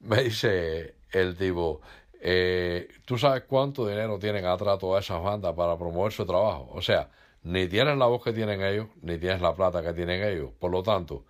me 0.00 0.22
dice 0.22 0.94
el 1.12 1.36
tipo, 1.36 1.80
eh, 2.20 2.88
¿tú 3.04 3.18
sabes 3.18 3.44
cuánto 3.44 3.86
dinero 3.86 4.18
tienen 4.18 4.44
atrás 4.46 4.78
todas 4.78 5.04
esas 5.04 5.22
bandas 5.22 5.54
para 5.54 5.76
promover 5.76 6.12
su 6.12 6.26
trabajo? 6.26 6.68
O 6.72 6.82
sea, 6.82 7.10
ni 7.42 7.68
tienes 7.68 7.96
la 7.96 8.06
voz 8.06 8.22
que 8.22 8.32
tienen 8.32 8.62
ellos, 8.62 8.88
ni 9.02 9.18
tienes 9.18 9.40
la 9.40 9.54
plata 9.54 9.82
que 9.82 9.92
tienen 9.92 10.22
ellos. 10.22 10.50
Por 10.58 10.70
lo 10.70 10.82
tanto, 10.82 11.24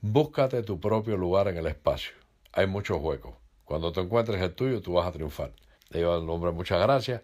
búscate 0.00 0.62
tu 0.62 0.80
propio 0.80 1.16
lugar 1.16 1.48
en 1.48 1.56
el 1.56 1.66
espacio. 1.66 2.14
Hay 2.52 2.66
muchos 2.66 2.98
huecos. 3.00 3.34
Cuando 3.64 3.92
te 3.92 4.00
encuentres 4.00 4.40
el 4.40 4.54
tuyo, 4.54 4.80
tú 4.80 4.94
vas 4.94 5.06
a 5.06 5.12
triunfar. 5.12 5.52
Le 5.90 6.00
digo 6.00 6.14
al 6.14 6.28
hombre, 6.30 6.52
muchas 6.52 6.80
gracias. 6.80 7.22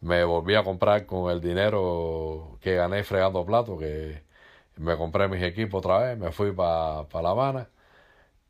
Me 0.00 0.24
volví 0.24 0.54
a 0.54 0.64
comprar 0.64 1.06
con 1.06 1.30
el 1.30 1.40
dinero 1.40 2.58
que 2.60 2.74
gané 2.76 3.04
fregando 3.04 3.44
plato, 3.46 3.78
que 3.78 4.22
me 4.76 4.96
compré 4.96 5.28
mis 5.28 5.42
equipos 5.42 5.80
otra 5.80 5.98
vez, 6.00 6.18
me 6.18 6.32
fui 6.32 6.52
para 6.52 7.08
pa 7.08 7.22
La 7.22 7.30
Habana 7.30 7.70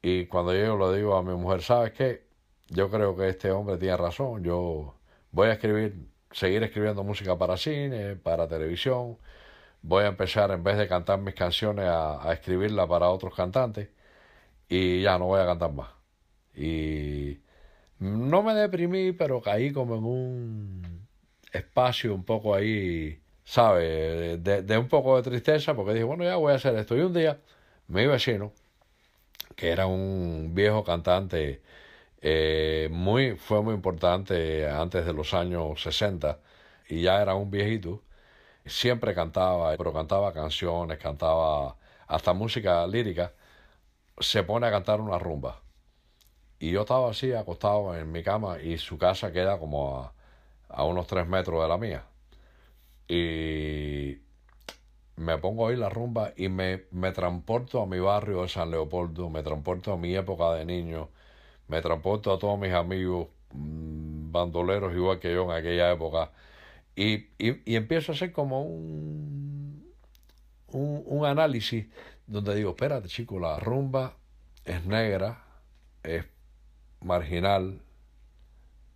y 0.09 0.27
cuando 0.27 0.55
yo 0.55 0.77
lo 0.77 0.93
digo 0.93 1.17
a 1.17 1.23
mi 1.23 1.35
mujer, 1.35 1.63
¿sabes 1.63 1.93
qué? 1.93 2.27
Yo 2.69 2.91
creo 2.91 3.17
que 3.17 3.29
este 3.29 3.51
hombre 3.51 3.77
tiene 3.79 3.97
razón. 3.97 4.45
Yo 4.45 4.95
voy 5.33 5.49
a 5.49 5.55
escribir 5.55 5.97
seguir 6.31 6.63
escribiendo 6.63 7.03
música 7.05 7.37
para 7.39 7.57
cine, 7.57 8.17
para 8.17 8.49
televisión. 8.49 9.19
Voy 9.83 10.05
a 10.05 10.09
empezar, 10.09 10.51
en 10.53 10.63
vez 10.65 10.79
de 10.79 10.89
cantar 10.89 11.21
mis 11.21 11.35
canciones, 11.35 11.87
a, 11.87 12.29
a 12.29 12.33
escribirlas 12.35 12.89
para 12.89 13.11
otros 13.11 13.35
cantantes. 13.35 13.91
Y 14.69 15.03
ya 15.03 15.19
no 15.19 15.27
voy 15.27 15.41
a 15.41 15.47
cantar 15.47 15.73
más. 15.73 15.91
Y 16.55 17.41
no 17.99 18.43
me 18.43 18.55
deprimí, 18.55 19.13
pero 19.13 19.41
caí 19.43 19.73
como 19.73 19.97
en 19.97 20.05
un 20.05 21.09
espacio 21.53 22.15
un 22.15 22.25
poco 22.25 22.55
ahí, 22.55 23.21
¿sabes? 23.45 24.43
De, 24.43 24.63
de 24.63 24.79
un 24.79 24.89
poco 24.89 25.17
de 25.17 25.23
tristeza, 25.23 25.75
porque 25.75 25.93
dije, 25.95 26.05
bueno, 26.05 26.25
ya 26.25 26.37
voy 26.37 26.53
a 26.53 26.57
hacer 26.57 26.75
esto. 26.77 26.97
Y 26.97 27.01
un 27.01 27.15
día, 27.15 27.41
mi 27.89 28.07
vecino, 28.07 28.53
que 29.57 29.71
era 29.71 29.87
un 29.87 30.53
viejo 30.55 30.85
cantante, 30.85 31.63
eh, 32.23 32.89
muy, 32.93 33.37
fue 33.37 33.63
muy 33.63 33.75
importante 33.75 34.69
antes 34.69 35.07
de 35.07 35.13
los 35.13 35.35
años 35.35 35.83
60, 35.83 36.41
y 36.89 37.03
ya 37.03 37.23
era 37.23 37.35
un 37.35 37.51
viejito, 37.51 38.03
siempre 38.67 39.15
cantaba, 39.15 39.77
pero 39.77 39.93
cantaba 39.93 40.33
canciones, 40.35 40.99
cantaba 40.99 41.77
hasta 42.09 42.33
música 42.35 42.87
lírica, 42.87 43.33
se 44.21 44.43
pone 44.45 44.67
a 44.67 44.71
cantar 44.71 45.01
una 45.01 45.19
rumba. 45.19 45.63
Y 46.59 46.71
yo 46.71 46.83
estaba 46.83 47.11
así, 47.11 47.33
acostado 47.33 47.95
en 47.97 48.11
mi 48.11 48.23
cama, 48.23 48.61
y 48.61 48.79
su 48.79 48.99
casa 48.99 49.33
queda 49.33 49.59
como 49.59 49.99
a, 50.01 50.13
a 50.69 50.85
unos 50.85 51.07
tres 51.07 51.27
metros 51.27 51.63
de 51.63 51.69
la 51.69 51.77
mía. 51.77 52.05
Y 53.09 54.19
me 55.17 55.39
pongo 55.39 55.69
a 55.69 55.73
la 55.73 55.89
rumba 55.89 56.33
y 56.37 56.49
me, 56.49 56.85
me 56.91 57.13
transporto 57.13 57.81
a 57.81 57.87
mi 57.87 57.99
barrio 57.99 58.43
de 58.43 58.49
San 58.49 58.71
Leopoldo, 58.71 59.31
me 59.31 59.43
transporto 59.43 59.93
a 59.93 59.97
mi 59.97 60.15
época 60.15 60.53
de 60.55 60.65
niño, 60.65 61.09
me 61.69 61.81
transporto 61.83 62.33
a 62.33 62.39
todos 62.39 62.59
mis 62.59 62.73
amigos 62.73 63.29
mmm, 63.53 64.31
bandoleros 64.33 64.95
igual 64.95 65.19
que 65.19 65.33
yo 65.33 65.45
en 65.45 65.51
aquella 65.53 65.93
época. 65.93 66.33
Y, 66.95 67.29
y, 67.39 67.63
y 67.71 67.77
empiezo 67.77 68.13
a 68.13 68.15
hacer 68.15 68.33
como 68.33 68.63
un, 68.63 69.93
un, 70.69 71.03
un 71.07 71.27
análisis 71.27 71.87
donde 72.27 72.55
digo, 72.55 72.71
espérate 72.71 73.09
chico, 73.09 73.39
la 73.39 73.59
rumba 73.59 74.17
es 74.65 74.85
negra, 74.85 75.45
es 76.03 76.25
marginal, 77.01 77.81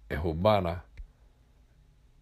es 0.09 0.19
urbana, 0.23 0.85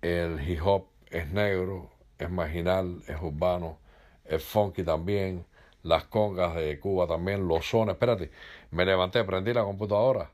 el 0.02 0.40
hip 0.48 0.60
hop 0.64 0.86
es 1.10 1.28
negro, 1.30 1.90
es 2.18 2.30
marginal, 2.30 3.02
es 3.06 3.16
urbano, 3.20 3.78
es 4.24 4.44
funky 4.44 4.82
también, 4.82 5.44
las 5.82 6.04
congas 6.04 6.54
de 6.54 6.78
Cuba 6.78 7.06
también, 7.06 7.48
los 7.48 7.68
sones. 7.68 7.94
Espérate, 7.94 8.30
me 8.70 8.84
levanté, 8.84 9.24
prendí 9.24 9.52
la 9.52 9.64
computadora 9.64 10.30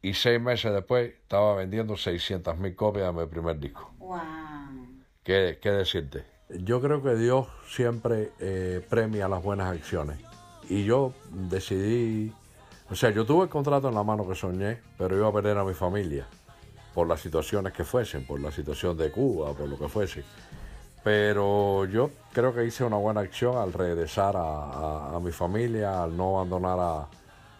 y 0.00 0.14
seis 0.14 0.40
meses 0.40 0.72
después 0.72 1.12
estaba 1.22 1.56
vendiendo 1.56 1.96
600 1.96 2.56
mil 2.58 2.74
copias 2.74 3.14
de 3.14 3.20
mi 3.20 3.28
primer 3.28 3.58
disco. 3.58 3.92
Wow. 3.98 4.18
¿Qué, 5.22 5.58
qué 5.60 5.70
decirte? 5.70 6.24
Yo 6.48 6.80
creo 6.80 7.02
que 7.02 7.14
Dios 7.14 7.46
siempre 7.66 8.30
eh, 8.38 8.84
premia 8.88 9.28
las 9.28 9.42
buenas 9.42 9.70
acciones. 9.70 10.18
Y 10.68 10.84
yo 10.84 11.12
decidí, 11.30 12.32
o 12.90 12.94
sea, 12.94 13.10
yo 13.10 13.26
tuve 13.26 13.44
el 13.44 13.50
contrato 13.50 13.88
en 13.88 13.94
la 13.94 14.02
mano 14.02 14.26
que 14.26 14.34
soñé, 14.34 14.80
pero 14.96 15.16
iba 15.16 15.28
a 15.28 15.32
perder 15.32 15.58
a 15.58 15.64
mi 15.64 15.74
familia 15.74 16.26
por 16.94 17.06
las 17.06 17.20
situaciones 17.20 17.72
que 17.72 17.84
fuesen, 17.84 18.26
por 18.26 18.40
la 18.40 18.50
situación 18.50 18.96
de 18.96 19.10
Cuba, 19.10 19.52
por 19.52 19.68
lo 19.68 19.78
que 19.78 19.88
fuese. 19.88 20.24
Pero 21.04 21.84
yo 21.84 22.10
creo 22.32 22.54
que 22.54 22.64
hice 22.64 22.84
una 22.84 22.96
buena 22.96 23.20
acción 23.20 23.56
al 23.56 23.72
regresar 23.72 24.34
a, 24.36 25.18
mi 25.22 25.30
familia, 25.30 26.02
al 26.02 26.16
no 26.16 26.38
abandonar 26.38 26.78
a, 26.80 27.08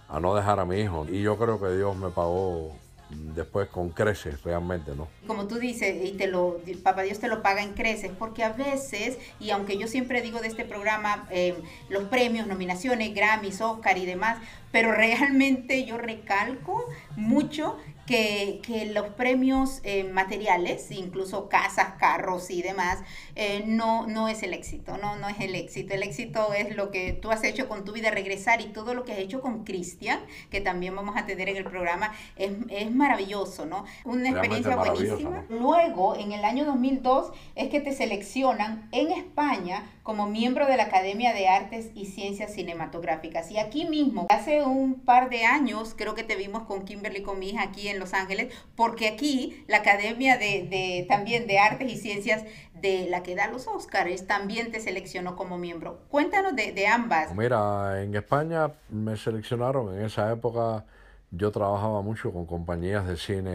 a 0.09 0.21
no 0.21 0.35
dejar 0.35 0.61
a 0.61 0.65
mi 0.65 0.81
hijo. 0.81 1.07
Y 1.09 1.23
yo 1.23 1.37
creo 1.37 1.61
que 1.61 1.77
Dios 1.77 1.95
me 1.97 2.11
pagó 2.11 2.75
después 3.11 3.69
con 3.69 3.91
creces 3.91 4.43
realmente, 4.43 4.95
¿no? 4.95 5.09
Como 5.27 5.47
tú 5.47 5.57
dices, 5.57 6.05
y 6.05 6.13
te 6.13 6.27
lo, 6.27 6.61
papá 6.83 7.03
Dios 7.03 7.19
te 7.19 7.29
lo 7.29 7.43
paga 7.43 7.63
en 7.63 7.75
creces, 7.75 8.11
porque 8.19 8.45
a 8.45 8.51
veces, 8.51 9.19
y 9.41 9.51
aunque 9.51 9.79
yo 9.79 9.87
siempre 9.87 10.21
digo 10.21 10.41
de 10.41 10.49
este 10.49 10.65
programa, 10.65 11.27
eh, 11.31 11.57
los 11.89 12.05
premios, 12.05 12.47
nominaciones, 12.47 13.15
Grammys, 13.15 13.61
Oscar 13.61 13.99
y 13.99 14.07
demás, 14.07 14.39
pero 14.73 14.93
realmente 14.97 15.85
yo 15.85 15.97
recalco 15.99 16.85
mucho 17.17 17.77
que, 18.07 18.61
que 18.63 18.87
los 18.87 19.09
premios 19.11 19.81
eh, 19.85 20.05
materiales, 20.05 20.91
incluso 20.91 21.49
casas, 21.49 21.95
carros 21.99 22.51
y 22.51 22.63
demás, 22.63 23.01
eh, 23.41 23.63
no, 23.65 24.09
no 24.09 24.27
es 24.27 24.43
el 24.43 24.53
éxito, 24.53 24.97
no, 24.99 25.15
no 25.15 25.29
es 25.29 25.39
el 25.39 25.55
éxito. 25.55 25.95
El 25.95 26.03
éxito 26.03 26.53
es 26.53 26.75
lo 26.75 26.91
que 26.91 27.13
tú 27.13 27.31
has 27.31 27.45
hecho 27.45 27.69
con 27.69 27.85
tu 27.85 27.93
vida, 27.93 28.11
regresar 28.11 28.61
y 28.61 28.65
todo 28.65 28.95
lo 28.95 29.05
que 29.05 29.13
has 29.13 29.21
hecho 29.21 29.41
con 29.41 29.63
Cristian, 29.63 30.19
que 30.51 30.61
también 30.61 30.97
vamos 30.97 31.17
a 31.17 31.25
tener 31.25 31.49
en 31.49 31.57
el 31.57 31.65
programa, 31.65 32.13
es, 32.35 32.51
es 32.69 32.91
maravilloso, 32.91 33.65
¿no? 33.65 33.85
Una 34.05 34.31
experiencia 34.31 34.75
buenísima. 34.75 35.47
¿no? 35.49 35.57
Luego, 35.57 36.17
en 36.17 36.33
el 36.33 36.45
año 36.45 36.65
2002, 36.65 37.31
es 37.55 37.69
que 37.69 37.79
te 37.79 37.93
seleccionan 37.93 38.89
en 38.91 39.13
España 39.13 39.89
como 40.03 40.27
miembro 40.27 40.67
de 40.67 40.77
la 40.77 40.85
Academia 40.85 41.33
de 41.33 41.47
Artes 41.47 41.91
y 41.95 42.07
Ciencias 42.07 42.55
Cinematográficas. 42.55 43.53
Y 43.53 43.59
aquí 43.59 43.85
mismo, 43.85 44.27
hace 44.31 44.65
un 44.65 44.95
par 44.95 45.31
de 45.31 45.45
años, 45.45 45.95
creo 45.97 46.17
que 46.17 46.25
te 46.25 46.35
vimos 46.35 46.65
con 46.65 46.85
Kimberly, 46.85 47.23
con 47.23 47.39
mi 47.39 47.51
hija, 47.51 47.63
aquí 47.63 47.87
en 47.87 48.01
Los 48.01 48.15
Ángeles, 48.15 48.53
porque 48.75 49.07
aquí 49.07 49.63
la 49.69 49.77
Academia 49.77 50.39
de, 50.39 50.67
de 50.69 51.07
también 51.09 51.47
de 51.47 51.59
Artes 51.59 51.93
y 51.93 51.97
Ciencias 51.97 52.43
de 52.81 53.09
la 53.09 53.23
que 53.23 53.35
da 53.35 53.49
los 53.49 53.67
Oscars 53.69 54.27
también 54.27 54.71
te 54.71 54.81
seleccionó 54.81 55.37
como 55.37 55.59
miembro. 55.59 56.01
Cuéntanos 56.09 56.55
de, 56.57 56.73
de 56.73 56.87
ambas. 56.87 57.35
Mira, 57.35 58.03
en 58.03 58.15
España 58.15 58.73
me 58.89 59.17
seleccionaron 59.17 59.95
en 59.97 60.05
esa 60.05 60.33
época. 60.33 60.85
Yo 61.31 61.51
trabajaba 61.51 62.03
mucho 62.03 62.33
con 62.33 62.47
compañías 62.47 63.07
de 63.07 63.17
cine 63.17 63.51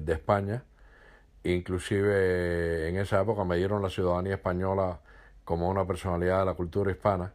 de 0.00 0.12
España. 0.12 0.64
Inclusive 1.44 2.88
en 2.88 2.96
esa 2.96 3.20
época 3.20 3.44
me 3.44 3.56
dieron 3.56 3.82
la 3.82 3.90
ciudadanía 3.90 4.34
española 4.34 5.00
como 5.44 5.68
una 5.68 5.86
personalidad 5.86 6.40
de 6.40 6.46
la 6.46 6.54
cultura 6.54 6.90
hispana 6.90 7.32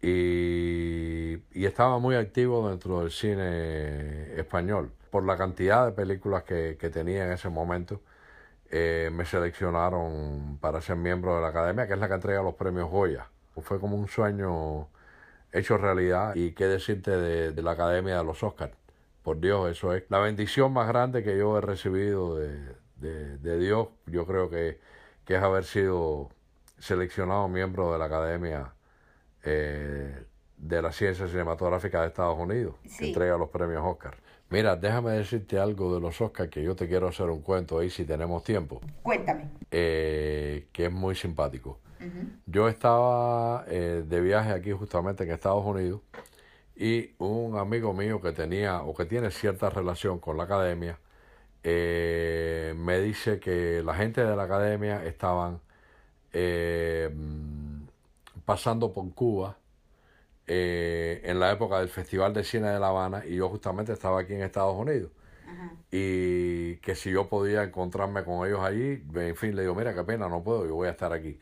y, 0.00 1.34
y, 1.52 1.64
estaba 1.64 1.98
muy 1.98 2.14
activo 2.14 2.68
dentro 2.68 3.00
del 3.00 3.10
cine 3.10 4.38
español. 4.38 4.92
Por 5.10 5.24
la 5.24 5.36
cantidad 5.36 5.86
de 5.86 5.92
películas 5.92 6.44
que, 6.44 6.76
que 6.78 6.90
tenía 6.90 7.24
en 7.24 7.32
ese 7.32 7.48
momento, 7.48 8.00
eh, 8.70 9.10
me 9.12 9.24
seleccionaron 9.24 10.58
para 10.60 10.80
ser 10.80 10.96
miembro 10.96 11.36
de 11.36 11.42
la 11.42 11.48
academia, 11.48 11.86
que 11.86 11.94
es 11.94 11.98
la 11.98 12.08
que 12.08 12.14
entrega 12.14 12.42
los 12.42 12.54
premios 12.54 12.90
Goya. 12.90 13.28
Fue 13.62 13.80
como 13.80 13.96
un 13.96 14.08
sueño 14.08 14.88
hecho 15.52 15.78
realidad 15.78 16.34
y 16.36 16.52
qué 16.52 16.66
decirte 16.66 17.10
de, 17.10 17.52
de 17.52 17.62
la 17.62 17.72
academia 17.72 18.18
de 18.18 18.24
los 18.24 18.42
Oscars. 18.42 18.74
Por 19.22 19.40
Dios, 19.40 19.70
eso 19.70 19.92
es 19.94 20.04
la 20.08 20.18
bendición 20.20 20.72
más 20.72 20.88
grande 20.88 21.22
que 21.22 21.36
yo 21.36 21.58
he 21.58 21.60
recibido 21.60 22.36
de, 22.36 22.76
de, 22.96 23.38
de 23.38 23.58
Dios. 23.58 23.88
Yo 24.06 24.26
creo 24.26 24.48
que, 24.48 24.80
que 25.24 25.36
es 25.36 25.42
haber 25.42 25.64
sido 25.64 26.30
seleccionado 26.78 27.48
miembro 27.48 27.92
de 27.92 27.98
la 27.98 28.04
Academia 28.04 28.72
eh, 29.42 30.24
de 30.56 30.82
la 30.82 30.92
Ciencia 30.92 31.26
Cinematográfica 31.28 32.02
de 32.02 32.08
Estados 32.08 32.38
Unidos, 32.38 32.76
sí. 32.84 32.98
que 32.98 33.08
entrega 33.08 33.36
los 33.36 33.50
premios 33.50 33.82
Oscar. 33.84 34.16
Mira, 34.50 34.76
déjame 34.76 35.12
decirte 35.12 35.58
algo 35.58 35.94
de 35.94 36.00
los 36.00 36.20
Oscars 36.20 36.50
que 36.50 36.62
yo 36.62 36.74
te 36.74 36.88
quiero 36.88 37.08
hacer 37.08 37.28
un 37.28 37.42
cuento 37.42 37.78
ahí 37.78 37.90
si 37.90 38.04
tenemos 38.04 38.42
tiempo. 38.44 38.80
Cuéntame. 39.02 39.50
Eh, 39.70 40.68
que 40.72 40.86
es 40.86 40.92
muy 40.92 41.14
simpático. 41.14 41.78
Uh 42.00 42.04
-huh. 42.04 42.28
Yo 42.46 42.68
estaba 42.68 43.64
eh, 43.68 44.04
de 44.06 44.20
viaje 44.20 44.50
aquí 44.52 44.72
justamente 44.72 45.24
en 45.24 45.30
Estados 45.32 45.64
Unidos 45.64 46.00
y 46.76 47.10
un 47.18 47.58
amigo 47.58 47.92
mío 47.92 48.20
que 48.20 48.32
tenía 48.32 48.82
o 48.82 48.94
que 48.94 49.04
tiene 49.04 49.30
cierta 49.30 49.68
relación 49.68 50.18
con 50.20 50.36
la 50.36 50.44
academia 50.44 50.98
eh, 51.62 52.74
me 52.76 53.00
dice 53.00 53.40
que 53.40 53.82
la 53.84 53.94
gente 53.94 54.24
de 54.24 54.36
la 54.36 54.44
academia 54.44 55.04
estaban 55.04 55.60
eh, 56.32 57.10
pasando 58.44 58.92
por 58.92 59.12
Cuba 59.14 59.58
eh, 60.48 61.20
en 61.24 61.38
la 61.38 61.52
época 61.52 61.78
del 61.78 61.88
Festival 61.88 62.32
de 62.34 62.42
Cine 62.42 62.68
de 62.68 62.80
La 62.80 62.88
Habana 62.88 63.24
y 63.24 63.36
yo 63.36 63.48
justamente 63.48 63.92
estaba 63.92 64.20
aquí 64.20 64.34
en 64.34 64.42
Estados 64.42 64.74
Unidos. 64.76 65.10
Ajá. 65.46 65.72
Y 65.90 66.76
que 66.76 66.94
si 66.94 67.10
yo 67.10 67.28
podía 67.28 67.62
encontrarme 67.62 68.24
con 68.24 68.46
ellos 68.46 68.60
allí, 68.60 69.02
en 69.14 69.36
fin, 69.36 69.54
le 69.54 69.62
digo, 69.62 69.74
mira, 69.74 69.94
qué 69.94 70.04
pena, 70.04 70.28
no 70.28 70.42
puedo, 70.42 70.66
yo 70.66 70.74
voy 70.74 70.88
a 70.88 70.90
estar 70.90 71.12
aquí. 71.12 71.38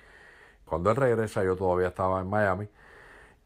Cuando 0.65 0.91
él 0.91 0.97
regresa, 0.97 1.45
yo 1.45 1.57
todavía 1.57 1.89
estaba 1.89 2.21
en 2.21 2.29
Miami, 2.29 2.69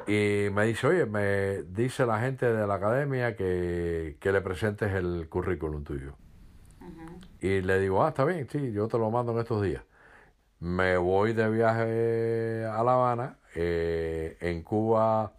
y 0.07 0.49
me 0.53 0.67
dice, 0.67 0.87
oye, 0.87 1.07
me 1.07 1.63
dice 1.65 2.07
la 2.07 2.21
gente 2.21 2.53
de 2.53 2.67
la 2.67 2.75
academia 2.75 3.37
que, 3.37 4.17
que 4.21 4.33
le 4.33 4.41
presentes 4.41 4.93
el 4.93 5.29
currículum 5.29 5.85
tuyo. 5.85 6.15
Ajá. 6.81 7.17
Y 7.41 7.61
le 7.63 7.79
digo, 7.81 8.05
ah, 8.05 8.09
está 8.09 8.25
bien, 8.25 8.49
sí, 8.51 8.73
yo 8.73 8.89
te 8.89 8.99
lo 8.99 9.11
mando 9.11 9.33
en 9.33 9.39
estos 9.39 9.63
días 9.63 9.83
me 10.61 10.97
voy 10.99 11.33
de 11.33 11.51
viaje 11.51 12.65
a 12.67 12.83
La 12.85 12.93
Habana. 12.95 13.39
Eh, 13.55 14.37
en 14.41 14.63
Cuba 14.63 15.33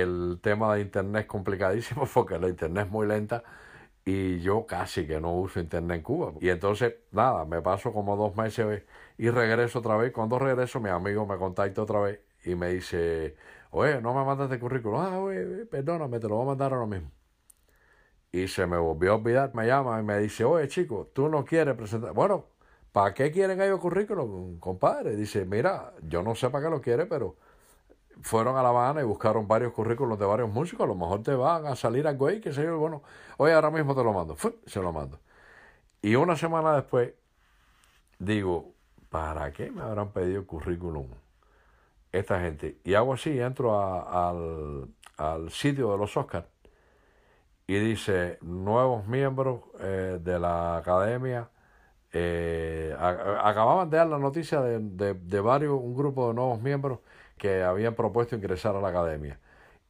el 0.00 0.38
tema 0.42 0.74
de 0.74 0.82
internet 0.82 1.22
es 1.22 1.26
complicadísimo 1.28 2.06
porque 2.14 2.38
la 2.38 2.48
internet 2.48 2.86
es 2.86 2.90
muy 2.92 3.06
lenta 3.06 3.44
y 4.04 4.40
yo 4.40 4.66
casi 4.66 5.06
que 5.06 5.20
no 5.20 5.34
uso 5.34 5.60
internet 5.60 5.98
en 5.98 6.02
Cuba. 6.02 6.32
Y 6.40 6.48
entonces, 6.50 6.94
nada, 7.12 7.44
me 7.44 7.62
paso 7.62 7.92
como 7.92 8.16
dos 8.16 8.36
meses 8.36 8.82
y 9.18 9.30
regreso 9.30 9.78
otra 9.80 9.96
vez. 9.96 10.12
Cuando 10.12 10.38
regreso, 10.38 10.80
mi 10.80 10.90
amigo 10.90 11.26
me 11.26 11.38
contacta 11.38 11.82
otra 11.82 12.00
vez 12.00 12.20
y 12.44 12.54
me 12.54 12.70
dice, 12.70 13.36
oye, 13.70 14.00
no 14.02 14.14
me 14.14 14.24
mandaste 14.24 14.58
currículum. 14.58 15.00
Ah, 15.00 15.18
oye, 15.20 15.66
perdóname, 15.66 16.20
te 16.20 16.28
lo 16.28 16.36
voy 16.36 16.44
a 16.44 16.48
mandar 16.48 16.72
ahora 16.74 16.86
mismo. 16.86 17.10
Y 18.32 18.48
se 18.48 18.66
me 18.66 18.76
volvió 18.76 19.12
a 19.12 19.14
olvidar, 19.16 19.54
me 19.54 19.66
llama 19.66 19.98
y 20.00 20.02
me 20.02 20.18
dice, 20.18 20.44
oye, 20.44 20.66
chico, 20.68 21.10
tú 21.14 21.28
no 21.28 21.44
quieres 21.44 21.74
presentar. 21.76 22.12
Bueno, 22.12 22.46
¿para 22.92 23.14
qué 23.14 23.30
quieren 23.30 23.60
ellos 23.60 23.80
currículum, 23.80 24.58
compadre? 24.58 25.16
Dice, 25.16 25.44
mira, 25.46 25.94
yo 26.02 26.22
no 26.22 26.34
sé 26.34 26.50
para 26.50 26.64
qué 26.64 26.70
lo 26.70 26.80
quiere, 26.80 27.06
pero 27.06 27.36
fueron 28.22 28.56
a 28.56 28.62
La 28.62 28.70
Habana 28.70 29.00
y 29.00 29.04
buscaron 29.04 29.48
varios 29.48 29.72
currículos 29.72 30.18
de 30.18 30.26
varios 30.26 30.50
músicos, 30.50 30.84
a 30.84 30.88
lo 30.88 30.94
mejor 30.94 31.22
te 31.22 31.34
van 31.34 31.66
a 31.66 31.76
salir 31.76 32.06
algo 32.06 32.26
ahí, 32.26 32.40
que 32.40 32.52
sé 32.52 32.64
yo, 32.64 32.78
bueno, 32.78 33.02
oye, 33.38 33.52
ahora 33.52 33.70
mismo 33.70 33.94
te 33.94 34.04
lo 34.04 34.12
mando, 34.12 34.36
se 34.66 34.80
lo 34.80 34.92
mando. 34.92 35.20
Y 36.02 36.16
una 36.16 36.36
semana 36.36 36.74
después, 36.76 37.14
digo, 38.18 38.74
¿para 39.10 39.52
qué 39.52 39.70
me 39.70 39.82
habrán 39.82 40.10
pedido 40.12 40.46
currículum 40.46 41.08
esta 42.12 42.40
gente? 42.40 42.78
Y 42.84 42.94
hago 42.94 43.14
así, 43.14 43.38
entro 43.40 43.80
al, 43.80 44.88
al 45.16 45.50
sitio 45.50 45.92
de 45.92 45.98
los 45.98 46.16
Oscars 46.16 46.46
y 47.66 47.78
dice, 47.78 48.38
nuevos 48.42 49.06
miembros 49.06 49.62
eh, 49.80 50.18
de 50.22 50.38
la 50.38 50.76
academia, 50.76 51.48
eh, 52.12 52.94
acababan 52.98 53.90
de 53.90 53.96
dar 53.96 54.06
la 54.08 54.18
noticia 54.18 54.60
de, 54.60 54.78
de, 54.80 55.14
de 55.14 55.40
varios, 55.40 55.74
un 55.80 55.96
grupo 55.96 56.28
de 56.28 56.34
nuevos 56.34 56.60
miembros 56.60 57.00
que 57.36 57.62
habían 57.62 57.94
propuesto 57.94 58.36
ingresar 58.36 58.76
a 58.76 58.80
la 58.80 58.88
academia. 58.88 59.40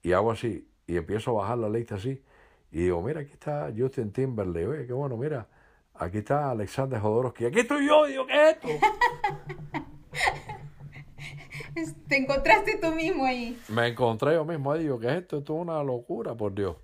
Y 0.02 0.12
hago 0.12 0.30
así, 0.30 0.68
y 0.86 0.96
empiezo 0.96 1.30
a 1.30 1.42
bajar 1.42 1.58
la 1.58 1.68
lista 1.68 1.96
así, 1.96 2.22
y 2.70 2.78
digo, 2.78 3.02
mira, 3.02 3.20
aquí 3.20 3.32
está 3.32 3.72
Justin 3.76 4.12
Timberlake, 4.12 4.66
oye, 4.66 4.86
qué 4.86 4.92
bueno, 4.92 5.16
mira, 5.16 5.46
aquí 5.94 6.18
está 6.18 6.50
Alexander 6.50 7.00
Jodorowsky, 7.00 7.46
aquí 7.46 7.60
estoy 7.60 7.86
yo, 7.86 8.06
digo, 8.06 8.26
¿qué 8.26 8.50
es 8.50 8.56
esto? 8.56 8.68
Te 12.08 12.16
encontraste 12.16 12.78
tú 12.78 12.92
mismo 12.92 13.24
ahí. 13.24 13.58
Me 13.68 13.88
encontré 13.88 14.34
yo 14.34 14.44
mismo 14.44 14.72
ahí, 14.72 14.82
digo, 14.82 14.98
¿qué 14.98 15.08
es 15.08 15.22
esto? 15.22 15.38
Esto 15.38 15.54
es 15.54 15.60
una 15.60 15.82
locura, 15.82 16.34
por 16.34 16.54
Dios. 16.54 16.76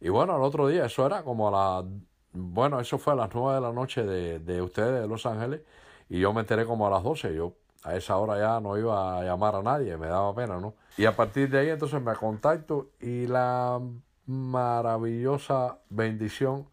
Y 0.00 0.08
bueno, 0.08 0.34
al 0.34 0.42
otro 0.42 0.68
día, 0.68 0.86
eso 0.86 1.06
era 1.06 1.22
como 1.22 1.48
a 1.48 1.82
las, 1.82 1.90
bueno, 2.32 2.80
eso 2.80 2.98
fue 2.98 3.12
a 3.12 3.16
las 3.16 3.30
nueve 3.34 3.56
de 3.56 3.60
la 3.60 3.72
noche 3.72 4.04
de, 4.04 4.38
de 4.40 4.62
ustedes, 4.62 5.00
de 5.00 5.06
Los 5.06 5.26
Ángeles, 5.26 5.60
y 6.08 6.20
yo 6.20 6.32
me 6.32 6.40
enteré 6.40 6.64
como 6.64 6.86
a 6.86 6.90
las 6.90 7.02
doce, 7.02 7.34
yo 7.34 7.54
a 7.84 7.96
esa 7.96 8.16
hora 8.16 8.38
ya 8.38 8.60
no 8.60 8.78
iba 8.78 9.18
a 9.18 9.24
llamar 9.24 9.56
a 9.56 9.62
nadie, 9.62 9.96
me 9.96 10.06
daba 10.06 10.34
pena, 10.34 10.58
¿no? 10.60 10.74
Y 10.96 11.04
a 11.04 11.16
partir 11.16 11.50
de 11.50 11.58
ahí 11.58 11.68
entonces 11.68 12.00
me 12.00 12.14
contacto 12.14 12.90
y 13.00 13.26
la 13.26 13.80
maravillosa 14.26 15.78
bendición 15.90 16.68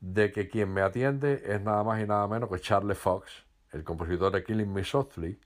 de 0.00 0.30
que 0.30 0.48
quien 0.48 0.72
me 0.72 0.80
atiende 0.80 1.42
es 1.44 1.60
nada 1.60 1.82
más 1.82 2.00
y 2.00 2.06
nada 2.06 2.26
menos 2.28 2.48
que 2.48 2.60
Charlie 2.60 2.94
Fox, 2.94 3.44
el 3.72 3.82
compositor 3.82 4.32
de 4.32 4.44
Killing 4.44 4.72
Me 4.72 4.84
Softly, 4.84 5.40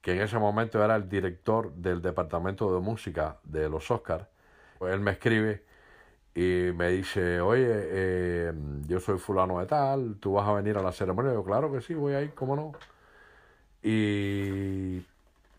que 0.00 0.12
en 0.12 0.22
ese 0.22 0.38
momento 0.38 0.82
era 0.82 0.96
el 0.96 1.08
director 1.08 1.72
del 1.74 2.02
departamento 2.02 2.74
de 2.74 2.80
música 2.80 3.38
de 3.44 3.68
los 3.68 3.90
Oscars. 3.90 4.26
Él 4.80 5.00
me 5.00 5.12
escribe 5.12 5.64
y 6.34 6.72
me 6.74 6.90
dice, 6.90 7.40
oye, 7.40 7.66
eh, 7.68 8.52
yo 8.86 8.98
soy 8.98 9.18
fulano 9.18 9.60
de 9.60 9.66
tal, 9.66 10.16
tú 10.18 10.32
vas 10.32 10.48
a 10.48 10.52
venir 10.52 10.78
a 10.78 10.82
la 10.82 10.92
ceremonia. 10.92 11.32
yo, 11.34 11.44
claro 11.44 11.70
que 11.70 11.80
sí, 11.80 11.94
voy 11.94 12.14
a 12.14 12.22
ir, 12.22 12.34
¿cómo 12.34 12.56
no? 12.56 12.72
Y 13.82 15.02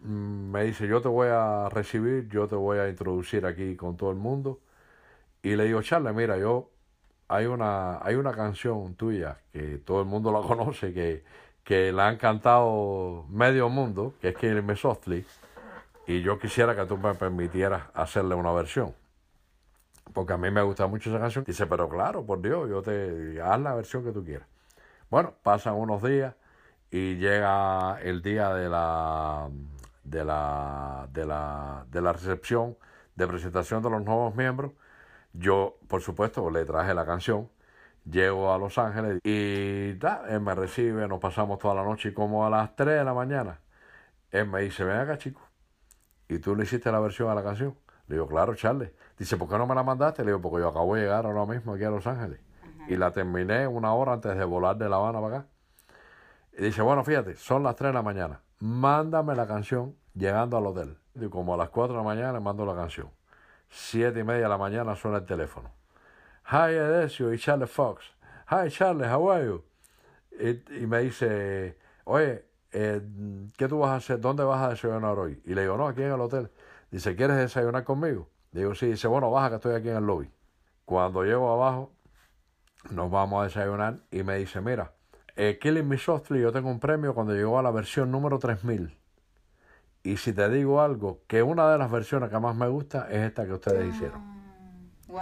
me 0.04 0.64
dice, 0.64 0.88
yo 0.88 1.02
te 1.02 1.08
voy 1.08 1.30
a 1.32 1.70
recibir, 1.70 2.28
yo 2.30 2.48
te 2.48 2.56
voy 2.56 2.80
a 2.80 2.90
introducir 2.90 3.46
aquí 3.46 3.76
con 3.76 3.98
todo 3.98 4.12
el 4.12 4.18
mundo. 4.18 4.60
Y 5.44 5.56
le 5.56 5.66
digo, 5.66 5.82
Charles, 5.82 6.14
mira, 6.14 6.38
yo, 6.38 6.70
hay 7.28 7.46
una, 7.46 8.04
hay 8.04 8.16
una 8.16 8.32
canción 8.34 8.96
tuya 8.96 9.38
que 9.52 9.80
todo 9.80 10.02
el 10.02 10.08
mundo 10.08 10.32
la 10.32 10.42
conoce, 10.48 10.94
que, 10.94 11.24
que 11.64 11.92
la 11.92 12.08
han 12.08 12.18
cantado 12.18 13.26
medio 13.30 13.70
mundo, 13.70 14.14
que 14.22 14.30
es 14.30 14.38
Killing 14.38 14.66
Me 14.66 14.76
Softly, 14.76 15.26
y 16.08 16.22
yo 16.22 16.40
quisiera 16.40 16.76
que 16.76 16.86
tú 16.86 16.98
me 16.98 17.14
permitieras 17.14 17.84
hacerle 17.94 18.36
una 18.36 18.52
versión. 18.52 18.94
Porque 20.14 20.34
a 20.34 20.38
mí 20.38 20.52
me 20.52 20.62
gusta 20.62 20.88
mucho 20.88 21.10
esa 21.10 21.20
canción. 21.20 21.46
Dice, 21.46 21.66
pero 21.68 21.88
claro, 21.88 22.26
por 22.26 22.42
Dios, 22.42 22.70
yo 22.70 22.82
te 22.82 23.40
haz 23.42 23.60
la 23.62 23.74
versión 23.76 24.04
que 24.04 24.12
tú 24.12 24.24
quieras. 24.26 24.48
Bueno, 25.10 25.34
pasan 25.44 25.76
unos 25.76 26.02
días 26.04 26.34
y 26.92 27.16
llega 27.16 28.00
el 28.02 28.22
día 28.22 28.54
de 28.54 28.70
la, 28.70 29.50
de 30.04 30.26
la, 30.26 31.08
de 31.12 31.26
la, 31.26 31.86
de 31.90 32.02
la 32.02 32.14
recepción 32.14 32.78
de 33.16 33.28
presentación 33.28 33.82
de 33.82 33.90
los 33.90 34.04
nuevos 34.04 34.36
miembros. 34.36 34.74
Yo, 35.34 35.78
por 35.88 36.02
supuesto, 36.02 36.50
le 36.50 36.66
traje 36.66 36.94
la 36.94 37.06
canción. 37.06 37.50
Llego 38.04 38.54
a 38.54 38.58
Los 38.58 38.78
Ángeles 38.78 39.20
y 39.24 39.94
da, 39.94 40.24
él 40.28 40.42
me 40.42 40.56
recibe, 40.56 41.08
nos 41.08 41.20
pasamos 41.20 41.60
toda 41.60 41.76
la 41.76 41.84
noche 41.84 42.10
y 42.10 42.14
como 42.14 42.46
a 42.46 42.50
las 42.50 42.76
3 42.76 42.98
de 43.00 43.04
la 43.04 43.14
mañana, 43.14 43.60
él 44.32 44.48
me 44.48 44.62
dice, 44.62 44.84
ven 44.84 44.98
acá 44.98 45.20
chico, 45.20 45.42
¿y 46.28 46.40
tú 46.40 46.56
le 46.56 46.64
hiciste 46.64 46.92
la 46.92 47.00
versión 47.00 47.30
a 47.30 47.36
la 47.36 47.44
canción? 47.44 47.76
Le 48.08 48.16
digo, 48.16 48.28
claro, 48.28 48.56
Charles. 48.56 48.92
Dice, 49.20 49.38
¿por 49.38 49.48
qué 49.48 49.58
no 49.58 49.68
me 49.68 49.76
la 49.76 49.84
mandaste? 49.84 50.24
Le 50.24 50.32
digo, 50.32 50.42
porque 50.42 50.62
yo 50.62 50.70
acabo 50.70 50.96
de 50.96 51.02
llegar 51.04 51.28
ahora 51.28 51.46
mismo 51.46 51.74
aquí 51.74 51.84
a 51.84 51.92
Los 51.92 52.08
Ángeles. 52.08 52.40
Y 52.88 52.96
la 52.98 53.12
terminé 53.12 53.68
una 53.68 53.94
hora 53.94 54.14
antes 54.14 54.36
de 54.36 54.44
volar 54.44 54.78
de 54.78 54.90
La 54.90 54.96
Habana 54.96 55.22
para 55.22 55.38
acá. 55.38 55.48
Y 56.58 56.64
dice, 56.64 56.82
bueno, 56.82 57.04
fíjate, 57.04 57.36
son 57.36 57.64
las 57.64 57.76
3 57.76 57.90
de 57.90 57.94
la 57.94 58.02
mañana. 58.02 58.42
Mándame 58.60 59.36
la 59.36 59.48
canción 59.48 59.96
llegando 60.14 60.58
al 60.58 60.66
hotel. 60.66 60.98
Y 61.16 61.28
como 61.30 61.54
a 61.54 61.58
las 61.58 61.70
4 61.70 61.94
de 61.94 61.98
la 61.98 62.04
mañana 62.04 62.34
le 62.34 62.40
mando 62.40 62.66
la 62.66 62.76
canción. 62.76 63.10
Siete 63.70 64.20
y 64.20 64.24
media 64.24 64.44
de 64.44 64.50
la 64.50 64.58
mañana 64.58 64.96
suena 64.96 65.18
el 65.18 65.26
teléfono. 65.26 65.72
Hi, 66.52 66.74
Edesio 66.74 67.34
y 67.34 67.40
Charles 67.40 67.72
Fox. 67.72 68.04
Hi, 68.50 68.70
Charles, 68.70 69.10
how 69.10 69.32
are 69.32 69.46
you? 69.46 69.64
Y, 70.40 70.86
me 70.88 71.00
dice, 71.00 71.78
oye, 72.04 72.44
eh, 72.72 73.02
¿qué 73.58 73.68
tú 73.68 73.80
vas 73.80 73.92
a 73.92 73.96
hacer? 73.96 74.20
¿Dónde 74.20 74.44
vas 74.44 74.62
a 74.62 74.70
desayunar 74.70 75.18
hoy? 75.18 75.42
Y 75.46 75.54
le 75.54 75.62
digo, 75.62 75.78
no, 75.78 75.88
aquí 75.88 76.02
en 76.02 76.12
el 76.12 76.20
hotel. 76.20 76.52
Dice, 76.90 77.16
¿quieres 77.16 77.38
desayunar 77.38 77.86
conmigo? 77.86 78.28
Le 78.52 78.62
digo, 78.62 78.76
sí. 78.76 78.88
Dice, 78.88 79.08
bueno, 79.08 79.32
baja 79.32 79.50
que 79.50 79.56
estoy 79.56 79.76
aquí 79.76 79.90
en 79.90 79.98
el 79.98 80.06
lobby. 80.06 80.30
Cuando 80.84 81.24
llego 81.24 81.52
abajo, 81.52 81.92
nos 82.90 83.10
vamos 83.10 83.42
a 83.42 83.44
desayunar 83.46 84.00
y 84.12 84.24
me 84.24 84.38
dice, 84.38 84.60
mira, 84.60 84.92
eh, 85.36 85.58
Killing 85.62 85.88
Me 85.88 85.98
Softly 85.98 86.42
yo 86.42 86.52
tengo 86.52 86.70
un 86.70 86.80
premio 86.80 87.14
cuando 87.14 87.34
llegó 87.34 87.60
a 87.60 87.64
la 87.64 87.72
versión 87.72 88.12
número 88.12 88.40
3000. 88.40 88.98
Y 90.04 90.18
si 90.18 90.34
te 90.34 90.50
digo 90.50 90.82
algo, 90.82 91.22
que 91.28 91.44
una 91.44 91.72
de 91.72 91.78
las 91.78 91.92
versiones 91.92 92.30
que 92.30 92.40
más 92.40 92.56
me 92.56 92.68
gusta 92.68 93.08
es 93.10 93.22
esta 93.28 93.46
que 93.46 93.54
ustedes 93.54 93.94
hicieron. 93.94 94.22
Wow. 95.08 95.22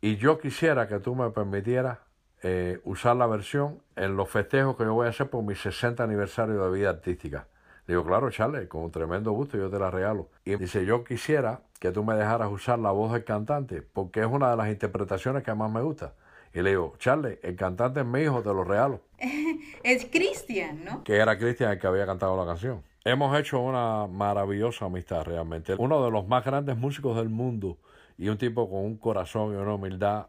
Y 0.00 0.16
yo 0.16 0.38
quisiera 0.38 0.88
que 0.88 0.98
tú 0.98 1.14
me 1.14 1.30
permitieras 1.30 1.98
eh, 2.42 2.80
usar 2.84 3.16
la 3.16 3.26
versión 3.26 3.82
en 3.96 4.16
los 4.16 4.28
festejos 4.28 4.76
que 4.76 4.84
yo 4.84 4.94
voy 4.94 5.06
a 5.06 5.10
hacer 5.10 5.28
por 5.28 5.44
mi 5.44 5.54
60 5.54 6.02
aniversario 6.02 6.64
de 6.64 6.70
vida 6.70 6.90
artística. 6.90 7.46
Digo, 7.86 8.04
claro, 8.04 8.30
Charlie, 8.30 8.66
con 8.66 8.82
un 8.84 8.90
tremendo 8.90 9.32
gusto 9.32 9.58
yo 9.58 9.68
te 9.68 9.78
la 9.78 9.90
regalo. 9.90 10.30
Y 10.44 10.56
dice, 10.56 10.86
yo 10.86 11.04
quisiera 11.04 11.60
que 11.78 11.90
tú 11.90 12.04
me 12.04 12.14
dejaras 12.14 12.50
usar 12.50 12.78
la 12.78 12.92
voz 12.92 13.12
del 13.12 13.24
cantante, 13.24 13.82
porque 13.82 14.20
es 14.20 14.26
una 14.26 14.50
de 14.50 14.56
las 14.56 14.68
interpretaciones 14.68 15.42
que 15.42 15.54
más 15.54 15.70
me 15.70 15.82
gusta. 15.82 16.14
Y 16.52 16.62
le 16.62 16.70
digo, 16.70 16.94
Charlie, 16.98 17.38
el 17.42 17.56
cantante 17.56 18.00
es 18.00 18.06
mi 18.06 18.20
hijo, 18.22 18.42
te 18.42 18.48
lo 18.48 18.64
regalo. 18.64 19.00
es 19.84 20.06
Cristian, 20.06 20.84
¿no? 20.84 21.04
Que 21.04 21.16
era 21.16 21.38
Cristian 21.38 21.70
el 21.70 21.78
que 21.78 21.86
había 21.86 22.06
cantado 22.06 22.36
la 22.36 22.44
canción. 22.44 22.82
Hemos 23.04 23.38
hecho 23.38 23.60
una 23.60 24.06
maravillosa 24.06 24.86
amistad 24.86 25.24
realmente. 25.24 25.74
Uno 25.78 26.04
de 26.04 26.10
los 26.10 26.26
más 26.26 26.44
grandes 26.44 26.76
músicos 26.76 27.16
del 27.16 27.28
mundo 27.28 27.78
y 28.18 28.28
un 28.28 28.36
tipo 28.36 28.68
con 28.68 28.84
un 28.84 28.96
corazón 28.96 29.54
y 29.54 29.56
una 29.56 29.74
humildad 29.74 30.26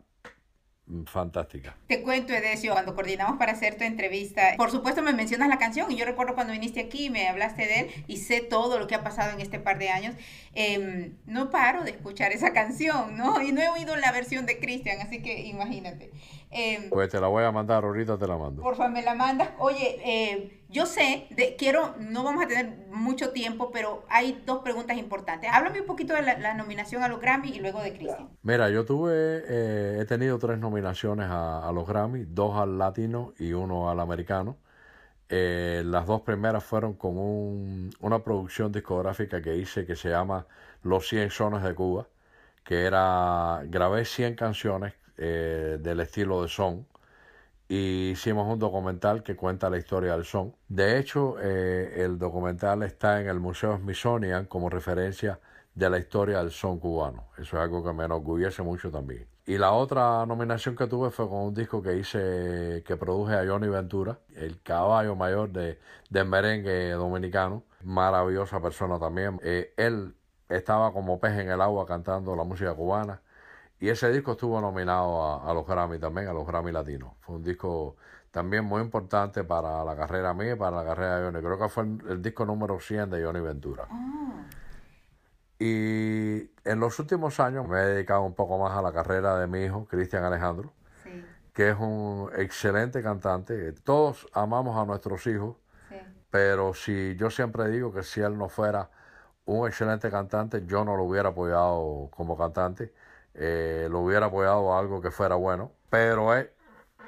fantástica. 1.06 1.76
Te 1.88 2.02
cuento, 2.02 2.34
Edesio, 2.34 2.74
cuando 2.74 2.96
coordinamos 2.96 3.38
para 3.38 3.54
hacer 3.54 3.78
tu 3.78 3.84
entrevista, 3.84 4.56
por 4.58 4.72
supuesto 4.72 5.02
me 5.02 5.14
mencionas 5.14 5.50
la 5.50 5.58
canción 5.58 5.92
y 5.92 5.96
yo 5.96 6.06
recuerdo 6.06 6.36
cuando 6.36 6.54
viniste 6.54 6.80
aquí 6.80 7.10
me 7.10 7.28
hablaste 7.28 7.66
de 7.66 7.80
él 7.80 8.06
y 8.08 8.18
sé 8.18 8.42
todo 8.42 8.80
lo 8.80 8.88
que 8.88 8.96
ha 8.96 9.04
pasado 9.04 9.32
en 9.32 9.42
este 9.42 9.60
par 9.60 9.80
de 9.80 9.90
años. 9.90 10.16
Em, 10.54 11.14
no 11.26 11.50
paro 11.50 11.84
de 11.84 11.92
escuchar 11.92 12.32
esa 12.32 12.54
canción, 12.54 13.16
¿no? 13.16 13.42
Y 13.42 13.52
no 13.52 13.62
he 13.62 13.70
oído 13.70 13.96
la 13.96 14.12
versión 14.12 14.46
de 14.46 14.60
Cristian, 14.60 15.00
así 15.02 15.22
que 15.22 15.42
imagínate. 15.42 16.12
Eh, 16.52 16.88
pues 16.90 17.10
te 17.10 17.20
la 17.20 17.28
voy 17.28 17.44
a 17.44 17.52
mandar, 17.52 17.84
ahorita 17.84 18.18
te 18.18 18.28
la 18.28 18.38
mando. 18.38 18.62
Por 18.62 18.76
favor, 18.76 18.92
me 18.92 19.02
la 19.02 19.16
mandas. 19.16 19.50
Oye, 19.58 20.02
eh, 20.04 20.62
yo 20.70 20.86
sé, 20.86 21.28
de, 21.30 21.56
quiero, 21.56 21.96
no 22.00 22.24
vamos 22.24 22.44
a 22.44 22.48
tener 22.48 22.88
mucho 22.90 23.32
tiempo, 23.32 23.72
pero 23.72 24.04
hay 24.10 24.42
dos 24.46 24.60
preguntas 24.60 24.98
importantes. 24.98 25.50
Háblame 25.52 25.82
un 25.82 25.88
poquito 25.88 26.14
de 26.14 26.22
la, 26.22 26.54
nominación 26.54 27.04
a 27.04 27.08
los 27.08 27.22
Grammy 27.22 27.50
y 27.50 27.60
luego 27.60 27.82
de 27.82 27.94
Cristian. 27.94 28.30
Mira, 28.44 28.70
yo 28.70 28.86
tuve, 28.86 29.12
eh, 29.14 29.98
he 30.02 30.06
tenido 30.06 30.38
tres 30.40 30.60
nominaciones 30.60 31.28
a, 31.30 31.68
a, 31.68 31.72
los 31.72 31.88
Grammy, 31.88 32.26
dos 32.26 32.58
al 32.58 32.78
latino 32.78 33.34
y 33.40 33.54
uno 33.54 33.90
al 33.90 34.00
americano. 34.00 34.58
Eh, 35.34 35.84
las 35.86 36.06
dos 36.08 36.22
primeras 36.24 36.62
fueron 36.62 36.94
con 36.94 37.18
un, 37.18 37.90
una 38.02 38.20
producción 38.22 38.74
discográfica 38.74 39.42
que 39.42 39.56
hice 39.56 39.86
que 39.86 39.96
se 39.96 40.10
llama 40.10 40.46
Los 40.84 41.08
100 41.08 41.32
Sones 41.32 41.64
de 41.64 41.74
Cuba, 41.74 42.08
que 42.66 42.86
era, 42.86 43.62
grabé 43.66 44.04
100 44.04 44.36
canciones 44.36 44.94
eh, 45.18 45.78
del 45.82 46.00
estilo 46.00 46.42
de 46.42 46.48
son 46.48 46.88
y 47.72 48.10
hicimos 48.10 48.52
un 48.52 48.60
documental 48.60 49.24
que 49.24 49.38
cuenta 49.38 49.70
la 49.70 49.78
historia 49.78 50.12
del 50.12 50.26
son. 50.26 50.54
De 50.68 51.00
hecho, 51.00 51.38
eh, 51.40 52.04
el 52.04 52.20
documental 52.20 52.84
está 52.84 53.22
en 53.22 53.30
el 53.30 53.40
Museo 53.40 53.78
Smithsonian 53.78 54.46
como 54.46 54.70
referencia 54.70 55.40
de 55.74 55.90
la 55.90 55.98
historia 55.98 56.40
del 56.40 56.52
son 56.52 56.80
cubano. 56.80 57.30
Eso 57.38 57.56
es 57.56 57.64
algo 57.64 57.82
que 57.82 57.94
me 57.94 58.04
enorgullece 58.04 58.62
mucho 58.62 58.92
también. 58.92 59.26
Y 59.46 59.58
la 59.58 59.72
otra 59.72 60.26
nominación 60.26 60.76
que 60.76 60.86
tuve 60.88 61.12
fue 61.12 61.30
con 61.30 61.38
un 61.38 61.54
disco 61.54 61.82
que 61.82 61.96
hice, 61.96 62.84
que 62.86 62.98
produje 62.98 63.36
a 63.36 63.46
Johnny 63.48 63.70
Ventura, 63.70 64.20
el 64.36 64.62
caballo 64.62 65.16
mayor 65.16 65.50
de, 65.52 65.80
del 66.10 66.28
merengue 66.28 66.92
dominicano. 66.92 67.64
Maravillosa 67.84 68.62
persona 68.62 69.00
también. 69.00 69.40
Eh, 69.44 69.74
él 69.78 70.14
estaba 70.50 70.92
como 70.92 71.22
pez 71.22 71.40
en 71.40 71.50
el 71.50 71.62
agua 71.62 71.86
cantando 71.86 72.36
la 72.36 72.44
música 72.44 72.74
cubana 72.74 73.22
Y 73.82 73.90
ese 73.90 74.12
disco 74.12 74.34
estuvo 74.34 74.62
nominado 74.62 75.24
a, 75.26 75.52
a 75.52 75.54
los 75.54 75.68
Grammy 75.68 76.00
también, 76.00 76.30
a 76.30 76.34
los 76.34 76.48
Grammy 76.48 76.72
Latinos. 76.72 77.14
Fue 77.22 77.36
un 77.38 77.44
disco 77.44 77.98
también 78.32 78.64
muy 78.66 78.82
importante 78.82 79.44
para 79.44 79.84
la 79.84 79.96
carrera 79.98 80.34
mía 80.34 80.54
y 80.54 80.56
para 80.56 80.78
la 80.78 80.86
carrera 80.86 81.18
de 81.20 81.26
Johnny. 81.26 81.40
Creo 81.42 81.60
que 81.60 81.70
fue 81.70 81.84
el, 81.84 82.00
el 82.10 82.22
disco 82.22 82.46
número 82.46 82.80
100 82.80 83.10
de 83.12 83.24
Johnny 83.26 83.42
Ventura. 83.42 83.92
Ah, 83.92 84.46
Y 85.60 86.50
en 86.64 86.80
los 86.80 86.98
últimos 87.00 87.40
años 87.40 87.68
me 87.68 87.80
he 87.80 87.86
dedicado 87.86 88.22
un 88.24 88.34
poco 88.34 88.58
más 88.58 88.72
a 88.78 88.82
la 88.82 88.92
carrera 88.92 89.38
de 89.38 89.48
mi 89.48 89.64
hijo, 89.66 89.86
Cristian 89.88 90.24
Alejandro, 90.24 90.74
sí, 91.04 91.36
que 91.54 91.70
es 91.72 91.78
un 91.80 92.32
excelente 92.38 93.04
cantante. 93.04 93.74
Todos 93.74 94.28
amamos 94.34 94.78
a 94.78 94.86
nuestros 94.86 95.28
hijos, 95.28 95.58
sí. 95.90 95.96
pero 96.32 96.74
si 96.74 97.16
yo 97.18 97.30
siempre 97.30 97.70
digo 97.70 97.94
que 97.94 98.04
si 98.04 98.22
él 98.22 98.38
no 98.38 98.50
fuera 98.50 98.90
un 99.46 99.68
excelente 99.68 100.10
cantante, 100.12 100.66
yo 100.66 100.86
no 100.86 100.98
lo 100.98 101.04
hubiera 101.04 101.30
apoyado 101.30 102.10
como 102.12 102.38
cantante, 102.38 102.94
eh, 103.34 103.88
lo 103.90 104.00
hubiera 104.02 104.28
apoyado 104.28 104.74
a 104.74 104.80
algo 104.80 105.02
que 105.02 105.12
fuera 105.12 105.36
bueno, 105.36 105.72
pero 105.90 106.36
es, 106.36 106.48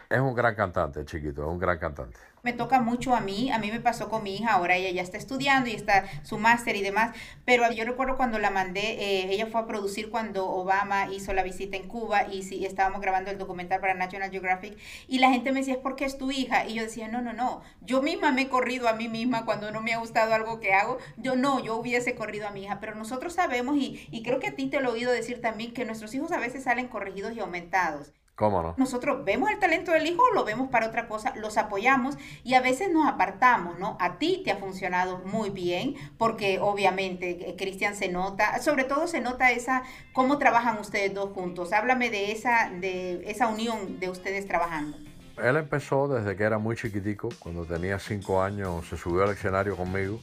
es 0.10 0.20
un 0.20 0.34
gran 0.36 0.56
cantante, 0.56 1.06
chiquito, 1.06 1.44
es 1.44 1.48
un 1.48 1.60
gran 1.60 1.78
cantante. 1.80 2.20
Me 2.44 2.52
toca 2.54 2.82
mucho 2.82 3.16
a 3.16 3.22
mí, 3.22 3.50
a 3.52 3.58
mí 3.58 3.72
me 3.72 3.80
pasó 3.80 4.10
con 4.10 4.22
mi 4.24 4.36
hija, 4.36 4.52
ahora 4.54 4.76
ella 4.76 4.92
ya 4.92 5.02
está 5.02 5.18
estudiando 5.18 5.70
y 5.70 5.74
está 5.74 6.06
su 6.24 6.38
máster 6.38 6.76
y 6.76 6.82
demás, 6.82 7.16
pero 7.46 7.72
yo 7.72 7.86
recuerdo 7.86 8.18
cuando 8.18 8.38
la 8.38 8.52
mandé, 8.52 8.82
eh, 8.82 9.34
ella 9.34 9.48
fue 9.48 9.62
a 9.62 9.66
producir 9.66 10.10
cuando 10.12 10.46
Obama 10.50 11.08
hizo 11.12 11.34
la 11.34 11.42
visita 11.42 11.78
en 11.78 11.88
Cuba 11.88 12.28
y 12.28 12.44
sí, 12.44 12.66
estábamos 12.66 13.00
grabando 13.02 13.32
el 13.32 13.38
documental 13.38 13.80
para 13.80 13.94
National 13.94 14.30
Geographic 14.30 14.78
y 15.08 15.20
la 15.20 15.30
gente 15.32 15.54
me 15.54 15.60
decía, 15.62 15.76
es 15.76 15.80
porque 15.80 16.04
es 16.04 16.18
tu 16.18 16.32
hija, 16.32 16.68
y 16.68 16.74
yo 16.76 16.84
decía, 16.84 17.08
no, 17.08 17.22
no, 17.22 17.32
no, 17.32 17.62
yo 17.82 18.02
misma 18.02 18.34
me 18.34 18.42
he 18.44 18.50
corrido 18.50 18.90
a 18.90 18.94
mí 18.94 19.08
misma 19.08 19.46
cuando 19.46 19.72
no 19.72 19.80
me 19.82 19.94
ha 19.94 20.00
gustado 20.00 20.34
algo 20.34 20.60
que 20.60 20.74
hago, 20.74 20.98
yo 21.16 21.38
no, 21.38 21.64
yo 21.64 21.78
hubiese 21.78 22.14
corrido 22.14 22.48
a 22.48 22.52
mi 22.52 22.64
hija, 22.64 22.80
pero 22.82 22.94
nosotros 22.96 23.34
sabemos 23.34 23.78
y, 23.78 24.06
y 24.12 24.22
creo 24.22 24.40
que 24.40 24.48
a 24.50 24.56
ti 24.56 24.68
te 24.68 24.82
lo 24.82 24.90
he 24.90 24.94
oído 24.94 25.12
decir 25.14 25.40
también 25.40 25.74
que 25.74 25.86
nuestros 25.86 26.14
hijos 26.14 26.32
a 26.34 26.40
veces 26.40 26.64
salen 26.66 26.90
corregidos 26.90 27.34
y 27.34 27.40
aumentados. 27.40 28.12
¿Cómo 28.36 28.64
no? 28.64 28.74
Nosotros 28.78 29.24
vemos 29.24 29.52
el 29.52 29.60
talento 29.60 29.92
del 29.92 30.08
hijo, 30.08 30.24
lo 30.34 30.44
vemos 30.44 30.70
para 30.70 30.88
otra 30.88 31.08
cosa, 31.08 31.34
los 31.36 31.58
apoyamos 31.58 32.18
y 32.44 32.56
a 32.56 32.62
veces 32.62 32.92
nos 32.92 33.08
apartamos, 33.08 33.78
¿no? 33.78 33.96
A 34.00 34.18
ti 34.18 34.42
te 34.44 34.52
ha 34.52 34.58
funcionado 34.58 35.20
muy 35.20 35.52
bien 35.52 35.96
porque 36.18 36.58
obviamente 36.60 37.50
eh, 37.50 37.56
Cristian 37.56 37.96
se 37.96 38.10
nota, 38.10 38.60
sobre 38.60 38.86
todo 38.86 39.06
se 39.08 39.22
nota 39.22 39.52
esa 39.52 39.84
cómo 40.14 40.40
trabajan 40.40 40.80
ustedes 40.80 41.14
dos 41.14 41.32
juntos. 41.34 41.74
Háblame 41.74 42.10
de 42.10 42.32
esa 42.32 42.72
de 42.72 43.30
esa 43.30 43.48
unión 43.48 44.00
de 44.00 44.10
ustedes 44.10 44.48
trabajando. 44.48 44.98
Él 45.38 45.56
empezó 45.58 46.08
desde 46.08 46.36
que 46.36 46.44
era 46.44 46.58
muy 46.58 46.76
chiquitico, 46.76 47.30
cuando 47.38 47.66
tenía 47.66 48.00
cinco 48.00 48.42
años 48.42 48.88
se 48.88 48.98
subió 48.98 49.24
al 49.24 49.32
escenario 49.32 49.76
conmigo 49.76 50.20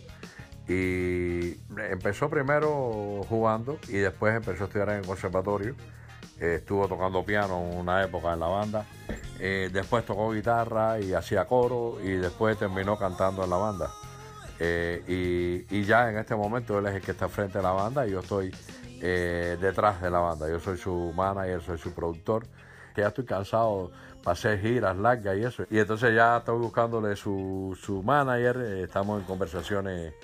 y 0.68 1.56
empezó 1.90 2.28
primero 2.28 3.22
jugando 3.28 3.78
y 3.88 3.98
después 3.98 4.34
empezó 4.34 4.64
a 4.64 4.66
estudiar 4.66 4.90
en 4.90 4.96
el 4.96 5.06
conservatorio. 5.06 5.74
Eh, 6.40 6.54
estuvo 6.54 6.88
tocando 6.88 7.22
piano 7.22 7.60
una 7.60 8.02
época 8.02 8.32
en 8.32 8.40
la 8.40 8.46
banda, 8.46 8.86
eh, 9.38 9.68
después 9.70 10.06
tocó 10.06 10.32
guitarra 10.32 10.98
y 10.98 11.12
hacía 11.12 11.44
coro 11.44 11.98
y 12.02 12.12
después 12.12 12.56
terminó 12.56 12.96
cantando 12.98 13.44
en 13.44 13.50
la 13.50 13.56
banda. 13.56 13.90
Eh, 14.58 15.02
y, 15.06 15.76
y 15.78 15.84
ya 15.84 16.08
en 16.08 16.16
este 16.16 16.34
momento 16.34 16.78
él 16.78 16.86
es 16.86 16.94
el 16.94 17.02
que 17.02 17.10
está 17.10 17.28
frente 17.28 17.58
a 17.58 17.62
la 17.62 17.72
banda 17.72 18.06
y 18.06 18.12
yo 18.12 18.20
estoy 18.20 18.54
detrás 19.00 20.00
de 20.00 20.10
la 20.10 20.18
banda. 20.18 20.48
Yo 20.48 20.60
soy 20.60 20.78
su 20.78 21.12
manager, 21.14 21.60
soy 21.62 21.78
su 21.78 21.92
productor, 21.92 22.46
ya 22.96 23.08
estoy 23.08 23.24
cansado 23.26 23.90
para 24.22 24.32
hacer 24.32 24.60
giras 24.60 24.96
largas 24.96 25.36
y 25.36 25.44
eso. 25.44 25.64
Y 25.70 25.78
entonces 25.78 26.14
ya 26.14 26.38
estoy 26.38 26.58
buscándole 26.58 27.16
su, 27.16 27.78
su 27.82 28.02
manager, 28.02 28.56
estamos 28.82 29.20
en 29.20 29.26
conversaciones 29.26 30.14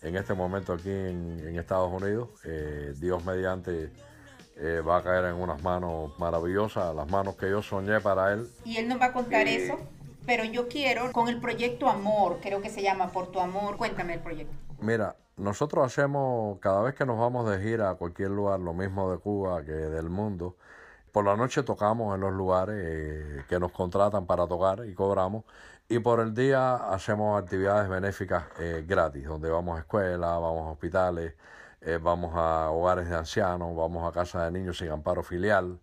en 0.00 0.16
este 0.16 0.32
momento 0.32 0.72
aquí 0.72 0.90
en, 0.90 1.58
Estados 1.58 1.90
Unidos. 1.90 2.28
Dios 2.98 3.24
mediante 3.24 3.90
eh, 4.56 4.80
va 4.80 4.98
a 4.98 5.02
caer 5.02 5.26
en 5.26 5.34
unas 5.34 5.62
manos 5.62 6.18
maravillosas, 6.18 6.94
las 6.94 7.10
manos 7.10 7.36
que 7.36 7.50
yo 7.50 7.62
soñé 7.62 8.00
para 8.00 8.32
él. 8.32 8.48
Y 8.64 8.78
él 8.78 8.88
nos 8.88 9.00
va 9.00 9.06
a 9.06 9.12
contar 9.12 9.46
eso, 9.46 9.78
pero 10.24 10.44
yo 10.44 10.68
quiero 10.68 11.12
con 11.12 11.28
el 11.28 11.40
proyecto 11.40 11.88
Amor, 11.88 12.38
creo 12.40 12.62
que 12.62 12.70
se 12.70 12.82
llama 12.82 13.08
Por 13.08 13.30
tu 13.30 13.40
Amor, 13.40 13.76
cuéntame 13.76 14.14
el 14.14 14.20
proyecto. 14.20 14.54
Mira, 14.80 15.16
nosotros 15.36 15.84
hacemos, 15.84 16.58
cada 16.60 16.82
vez 16.82 16.94
que 16.94 17.04
nos 17.04 17.18
vamos 17.18 17.48
de 17.50 17.60
gira 17.60 17.90
a 17.90 17.94
cualquier 17.94 18.30
lugar, 18.30 18.58
lo 18.60 18.72
mismo 18.72 19.10
de 19.10 19.18
Cuba 19.18 19.62
que 19.64 19.72
del 19.72 20.08
mundo, 20.08 20.56
por 21.12 21.24
la 21.24 21.36
noche 21.36 21.62
tocamos 21.62 22.14
en 22.14 22.20
los 22.22 22.32
lugares 22.32 22.76
eh, 22.78 23.44
que 23.48 23.58
nos 23.58 23.72
contratan 23.72 24.26
para 24.26 24.46
tocar 24.46 24.84
y 24.86 24.94
cobramos, 24.94 25.44
y 25.88 25.98
por 25.98 26.20
el 26.20 26.34
día 26.34 26.74
hacemos 26.74 27.40
actividades 27.42 27.88
benéficas 27.88 28.44
eh, 28.58 28.84
gratis, 28.86 29.24
donde 29.26 29.48
vamos 29.50 29.76
a 29.76 29.80
escuelas, 29.80 30.20
vamos 30.20 30.66
a 30.66 30.70
hospitales, 30.72 31.34
eh, 31.86 31.98
vamos 32.02 32.34
a 32.34 32.70
hogares 32.70 33.08
de 33.08 33.14
ancianos, 33.14 33.76
vamos 33.76 34.08
a 34.08 34.12
casas 34.12 34.44
de 34.44 34.58
niños 34.58 34.78
sin 34.78 34.90
amparo 34.90 35.22
filial, 35.22 35.78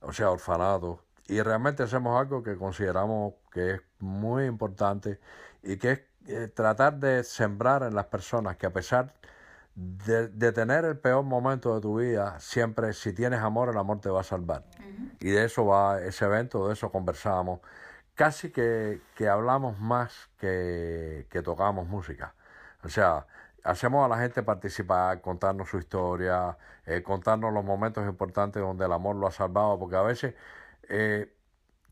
o 0.00 0.12
sea, 0.12 0.32
orfanatos, 0.32 0.98
y 1.28 1.40
realmente 1.42 1.84
hacemos 1.84 2.20
algo 2.20 2.42
que 2.42 2.56
consideramos 2.56 3.34
que 3.52 3.74
es 3.74 3.80
muy 4.00 4.46
importante 4.46 5.20
y 5.62 5.76
que 5.76 5.92
es 5.92 6.00
eh, 6.26 6.48
tratar 6.48 6.98
de 6.98 7.22
sembrar 7.22 7.84
en 7.84 7.94
las 7.94 8.06
personas 8.06 8.56
que 8.56 8.66
a 8.66 8.72
pesar 8.72 9.14
de, 9.76 10.26
de 10.26 10.50
tener 10.50 10.84
el 10.84 10.98
peor 10.98 11.22
momento 11.22 11.72
de 11.76 11.80
tu 11.80 11.98
vida, 12.00 12.40
siempre 12.40 12.92
si 12.92 13.12
tienes 13.12 13.40
amor, 13.40 13.68
el 13.68 13.78
amor 13.78 14.00
te 14.00 14.10
va 14.10 14.22
a 14.22 14.24
salvar. 14.24 14.64
Y 15.20 15.30
de 15.30 15.44
eso 15.44 15.66
va 15.66 16.00
ese 16.00 16.24
evento, 16.24 16.66
de 16.66 16.74
eso 16.74 16.90
conversamos. 16.90 17.60
Casi 18.16 18.50
que, 18.50 19.00
que 19.14 19.28
hablamos 19.28 19.78
más 19.78 20.30
que, 20.38 21.26
que 21.30 21.42
tocamos 21.42 21.86
música. 21.88 22.34
O 22.82 22.88
sea, 22.88 23.26
hacemos 23.64 24.04
a 24.04 24.08
la 24.08 24.18
gente 24.18 24.42
participar, 24.42 25.20
contarnos 25.20 25.70
su 25.70 25.78
historia, 25.78 26.56
eh, 26.84 27.02
contarnos 27.02 27.52
los 27.52 27.64
momentos 27.64 28.06
importantes 28.06 28.62
donde 28.62 28.84
el 28.84 28.92
amor 28.92 29.16
lo 29.16 29.26
ha 29.26 29.32
salvado, 29.32 29.78
porque 29.78 29.96
a 29.96 30.02
veces 30.02 30.34
eh, 30.88 31.34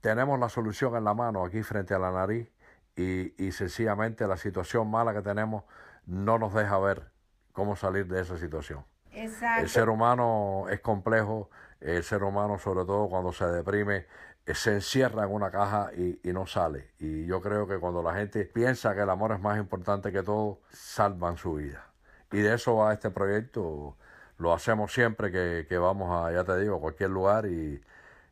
tenemos 0.00 0.38
la 0.38 0.48
solución 0.48 0.94
en 0.96 1.04
la 1.04 1.14
mano 1.14 1.44
aquí 1.44 1.62
frente 1.62 1.94
a 1.94 1.98
la 1.98 2.12
nariz 2.12 2.48
y, 2.94 3.42
y 3.42 3.52
sencillamente 3.52 4.26
la 4.26 4.36
situación 4.36 4.90
mala 4.90 5.14
que 5.14 5.22
tenemos 5.22 5.64
no 6.06 6.38
nos 6.38 6.52
deja 6.52 6.78
ver 6.78 7.10
cómo 7.52 7.74
salir 7.74 8.06
de 8.06 8.20
esa 8.20 8.36
situación. 8.36 8.84
Exacto. 9.10 9.62
El 9.62 9.68
ser 9.68 9.88
humano 9.88 10.66
es 10.70 10.80
complejo, 10.80 11.50
el 11.80 12.04
ser 12.04 12.22
humano 12.22 12.58
sobre 12.58 12.84
todo 12.84 13.08
cuando 13.08 13.32
se 13.32 13.46
deprime 13.46 14.06
se 14.46 14.72
encierra 14.72 15.24
en 15.24 15.32
una 15.32 15.50
caja 15.50 15.90
y, 15.94 16.18
no 16.32 16.46
sale. 16.46 16.90
Y 16.98 17.26
yo 17.26 17.40
creo 17.40 17.66
que 17.66 17.78
cuando 17.78 18.02
la 18.02 18.14
gente 18.14 18.44
piensa 18.44 18.94
que 18.94 19.02
el 19.02 19.10
amor 19.10 19.32
es 19.32 19.40
más 19.40 19.58
importante 19.58 20.12
que 20.12 20.22
todo, 20.22 20.60
salvan 20.72 21.36
su 21.36 21.54
vida. 21.54 21.86
Y 22.32 22.38
de 22.38 22.54
eso 22.54 22.76
va 22.76 22.92
este 22.92 23.10
proyecto. 23.10 23.96
Lo 24.38 24.52
hacemos 24.52 24.92
siempre 24.92 25.30
que, 25.30 25.66
que 25.68 25.78
vamos 25.78 26.10
a, 26.10 26.32
ya 26.32 26.44
te 26.44 26.58
digo, 26.58 26.80
cualquier 26.80 27.10
lugar 27.10 27.46
y, 27.46 27.80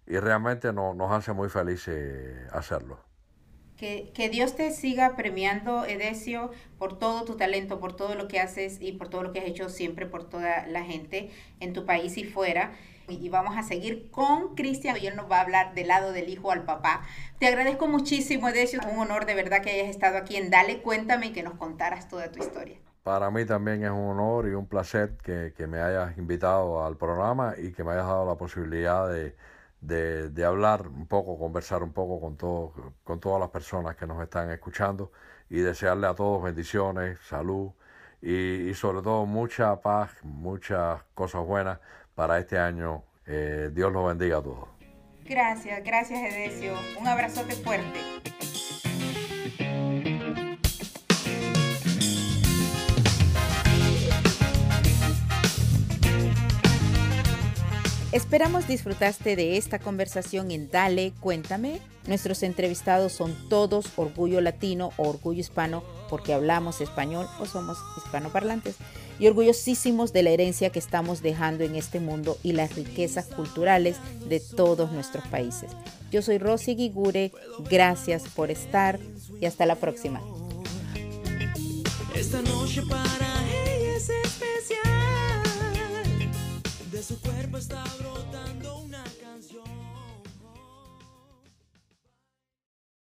y 0.06 0.18
realmente 0.18 0.72
no, 0.72 0.94
nos 0.94 1.12
hace 1.12 1.32
muy 1.32 1.48
felices 1.48 2.50
hacerlo. 2.52 2.98
Que, 3.76 4.10
que 4.12 4.28
Dios 4.28 4.56
te 4.56 4.72
siga 4.72 5.16
premiando, 5.16 5.86
Edesio, 5.86 6.50
por 6.78 6.98
todo 6.98 7.24
tu 7.24 7.36
talento, 7.36 7.80
por 7.80 7.94
todo 7.94 8.14
lo 8.14 8.28
que 8.28 8.40
haces 8.40 8.78
y 8.82 8.92
por 8.92 9.08
todo 9.08 9.22
lo 9.22 9.32
que 9.32 9.38
has 9.38 9.46
hecho 9.46 9.70
siempre 9.70 10.04
por 10.04 10.28
toda 10.28 10.66
la 10.66 10.84
gente 10.84 11.30
en 11.60 11.72
tu 11.72 11.86
país 11.86 12.18
y 12.18 12.24
fuera. 12.24 12.72
Y 13.10 13.28
vamos 13.28 13.56
a 13.56 13.62
seguir 13.62 14.10
con 14.10 14.54
Cristian 14.54 14.96
y 15.00 15.06
él 15.06 15.16
nos 15.16 15.30
va 15.30 15.38
a 15.38 15.40
hablar 15.42 15.74
del 15.74 15.88
lado 15.88 16.12
del 16.12 16.28
hijo 16.28 16.50
al 16.52 16.64
papá. 16.64 17.02
Te 17.38 17.46
agradezco 17.46 17.88
muchísimo, 17.88 18.48
Edesio. 18.48 18.80
Un 18.92 18.98
honor 18.98 19.26
de 19.26 19.34
verdad 19.34 19.62
que 19.62 19.70
hayas 19.70 19.88
estado 19.88 20.18
aquí 20.18 20.36
en 20.36 20.50
Dale, 20.50 20.82
cuéntame 20.82 21.26
y 21.26 21.32
que 21.32 21.42
nos 21.42 21.54
contaras 21.54 22.08
toda 22.08 22.30
tu 22.30 22.38
historia. 22.40 22.78
Para 23.02 23.30
mí 23.30 23.44
también 23.46 23.82
es 23.84 23.90
un 23.90 23.98
honor 24.10 24.46
y 24.48 24.54
un 24.54 24.66
placer 24.66 25.16
que, 25.22 25.52
que 25.56 25.66
me 25.66 25.80
hayas 25.80 26.16
invitado 26.18 26.84
al 26.84 26.96
programa 26.96 27.54
y 27.58 27.72
que 27.72 27.82
me 27.82 27.92
hayas 27.92 28.06
dado 28.06 28.26
la 28.26 28.36
posibilidad 28.36 29.08
de, 29.08 29.34
de, 29.80 30.28
de 30.30 30.44
hablar 30.44 30.86
un 30.88 31.06
poco, 31.06 31.38
conversar 31.38 31.82
un 31.82 31.92
poco 31.92 32.20
con, 32.20 32.36
todo, 32.36 32.74
con 33.04 33.18
todas 33.20 33.40
las 33.40 33.50
personas 33.50 33.96
que 33.96 34.06
nos 34.06 34.22
están 34.22 34.50
escuchando 34.50 35.12
y 35.48 35.60
desearle 35.60 36.06
a 36.08 36.14
todos 36.14 36.42
bendiciones, 36.42 37.18
salud 37.20 37.72
y, 38.20 38.68
y 38.70 38.74
sobre 38.74 39.02
todo 39.02 39.24
mucha 39.26 39.80
paz, 39.80 40.12
muchas 40.22 41.02
cosas 41.14 41.44
buenas 41.46 41.80
para 42.14 42.38
este 42.38 42.58
año. 42.58 43.04
Eh, 43.26 43.70
Dios 43.72 43.92
los 43.92 44.06
bendiga 44.06 44.38
a 44.38 44.42
todos. 44.42 44.68
Gracias, 45.24 45.84
gracias, 45.84 46.20
Edesio. 46.20 46.74
Un 47.00 47.06
abrazote 47.06 47.54
fuerte. 47.54 48.00
Esperamos 58.12 58.66
disfrutaste 58.66 59.36
de 59.36 59.56
esta 59.56 59.78
conversación 59.78 60.50
en 60.50 60.68
Dale, 60.68 61.12
cuéntame. 61.20 61.80
Nuestros 62.08 62.42
entrevistados 62.42 63.12
son 63.12 63.36
todos 63.48 63.86
orgullo 63.96 64.40
latino 64.40 64.90
o 64.96 65.08
orgullo 65.08 65.38
hispano 65.38 65.84
porque 66.08 66.34
hablamos 66.34 66.80
español 66.80 67.28
o 67.38 67.46
somos 67.46 67.78
hispanoparlantes 67.98 68.78
y 69.20 69.26
orgullosísimos 69.26 70.12
de 70.12 70.22
la 70.22 70.30
herencia 70.30 70.70
que 70.70 70.78
estamos 70.78 71.22
dejando 71.22 71.62
en 71.62 71.76
este 71.76 72.00
mundo 72.00 72.38
y 72.42 72.52
las 72.52 72.74
riquezas 72.74 73.26
culturales 73.26 73.96
de 74.26 74.40
todos 74.40 74.90
nuestros 74.90 75.26
países. 75.28 75.70
Yo 76.10 76.22
soy 76.22 76.38
Rosy 76.38 76.74
Guigure, 76.74 77.30
gracias 77.70 78.24
por 78.34 78.50
estar 78.50 78.98
y 79.40 79.46
hasta 79.46 79.66
la 79.66 79.76
próxima. 79.76 80.20
Esta 82.14 82.42
noche 82.42 82.82
para 82.82 83.04
ella 83.64 83.96
es 83.96 84.08
especial. 84.08 84.80
De 86.90 87.02
su 87.02 87.20
cuerpo 87.20 87.58
está 87.58 87.84
brotando. 87.98 88.59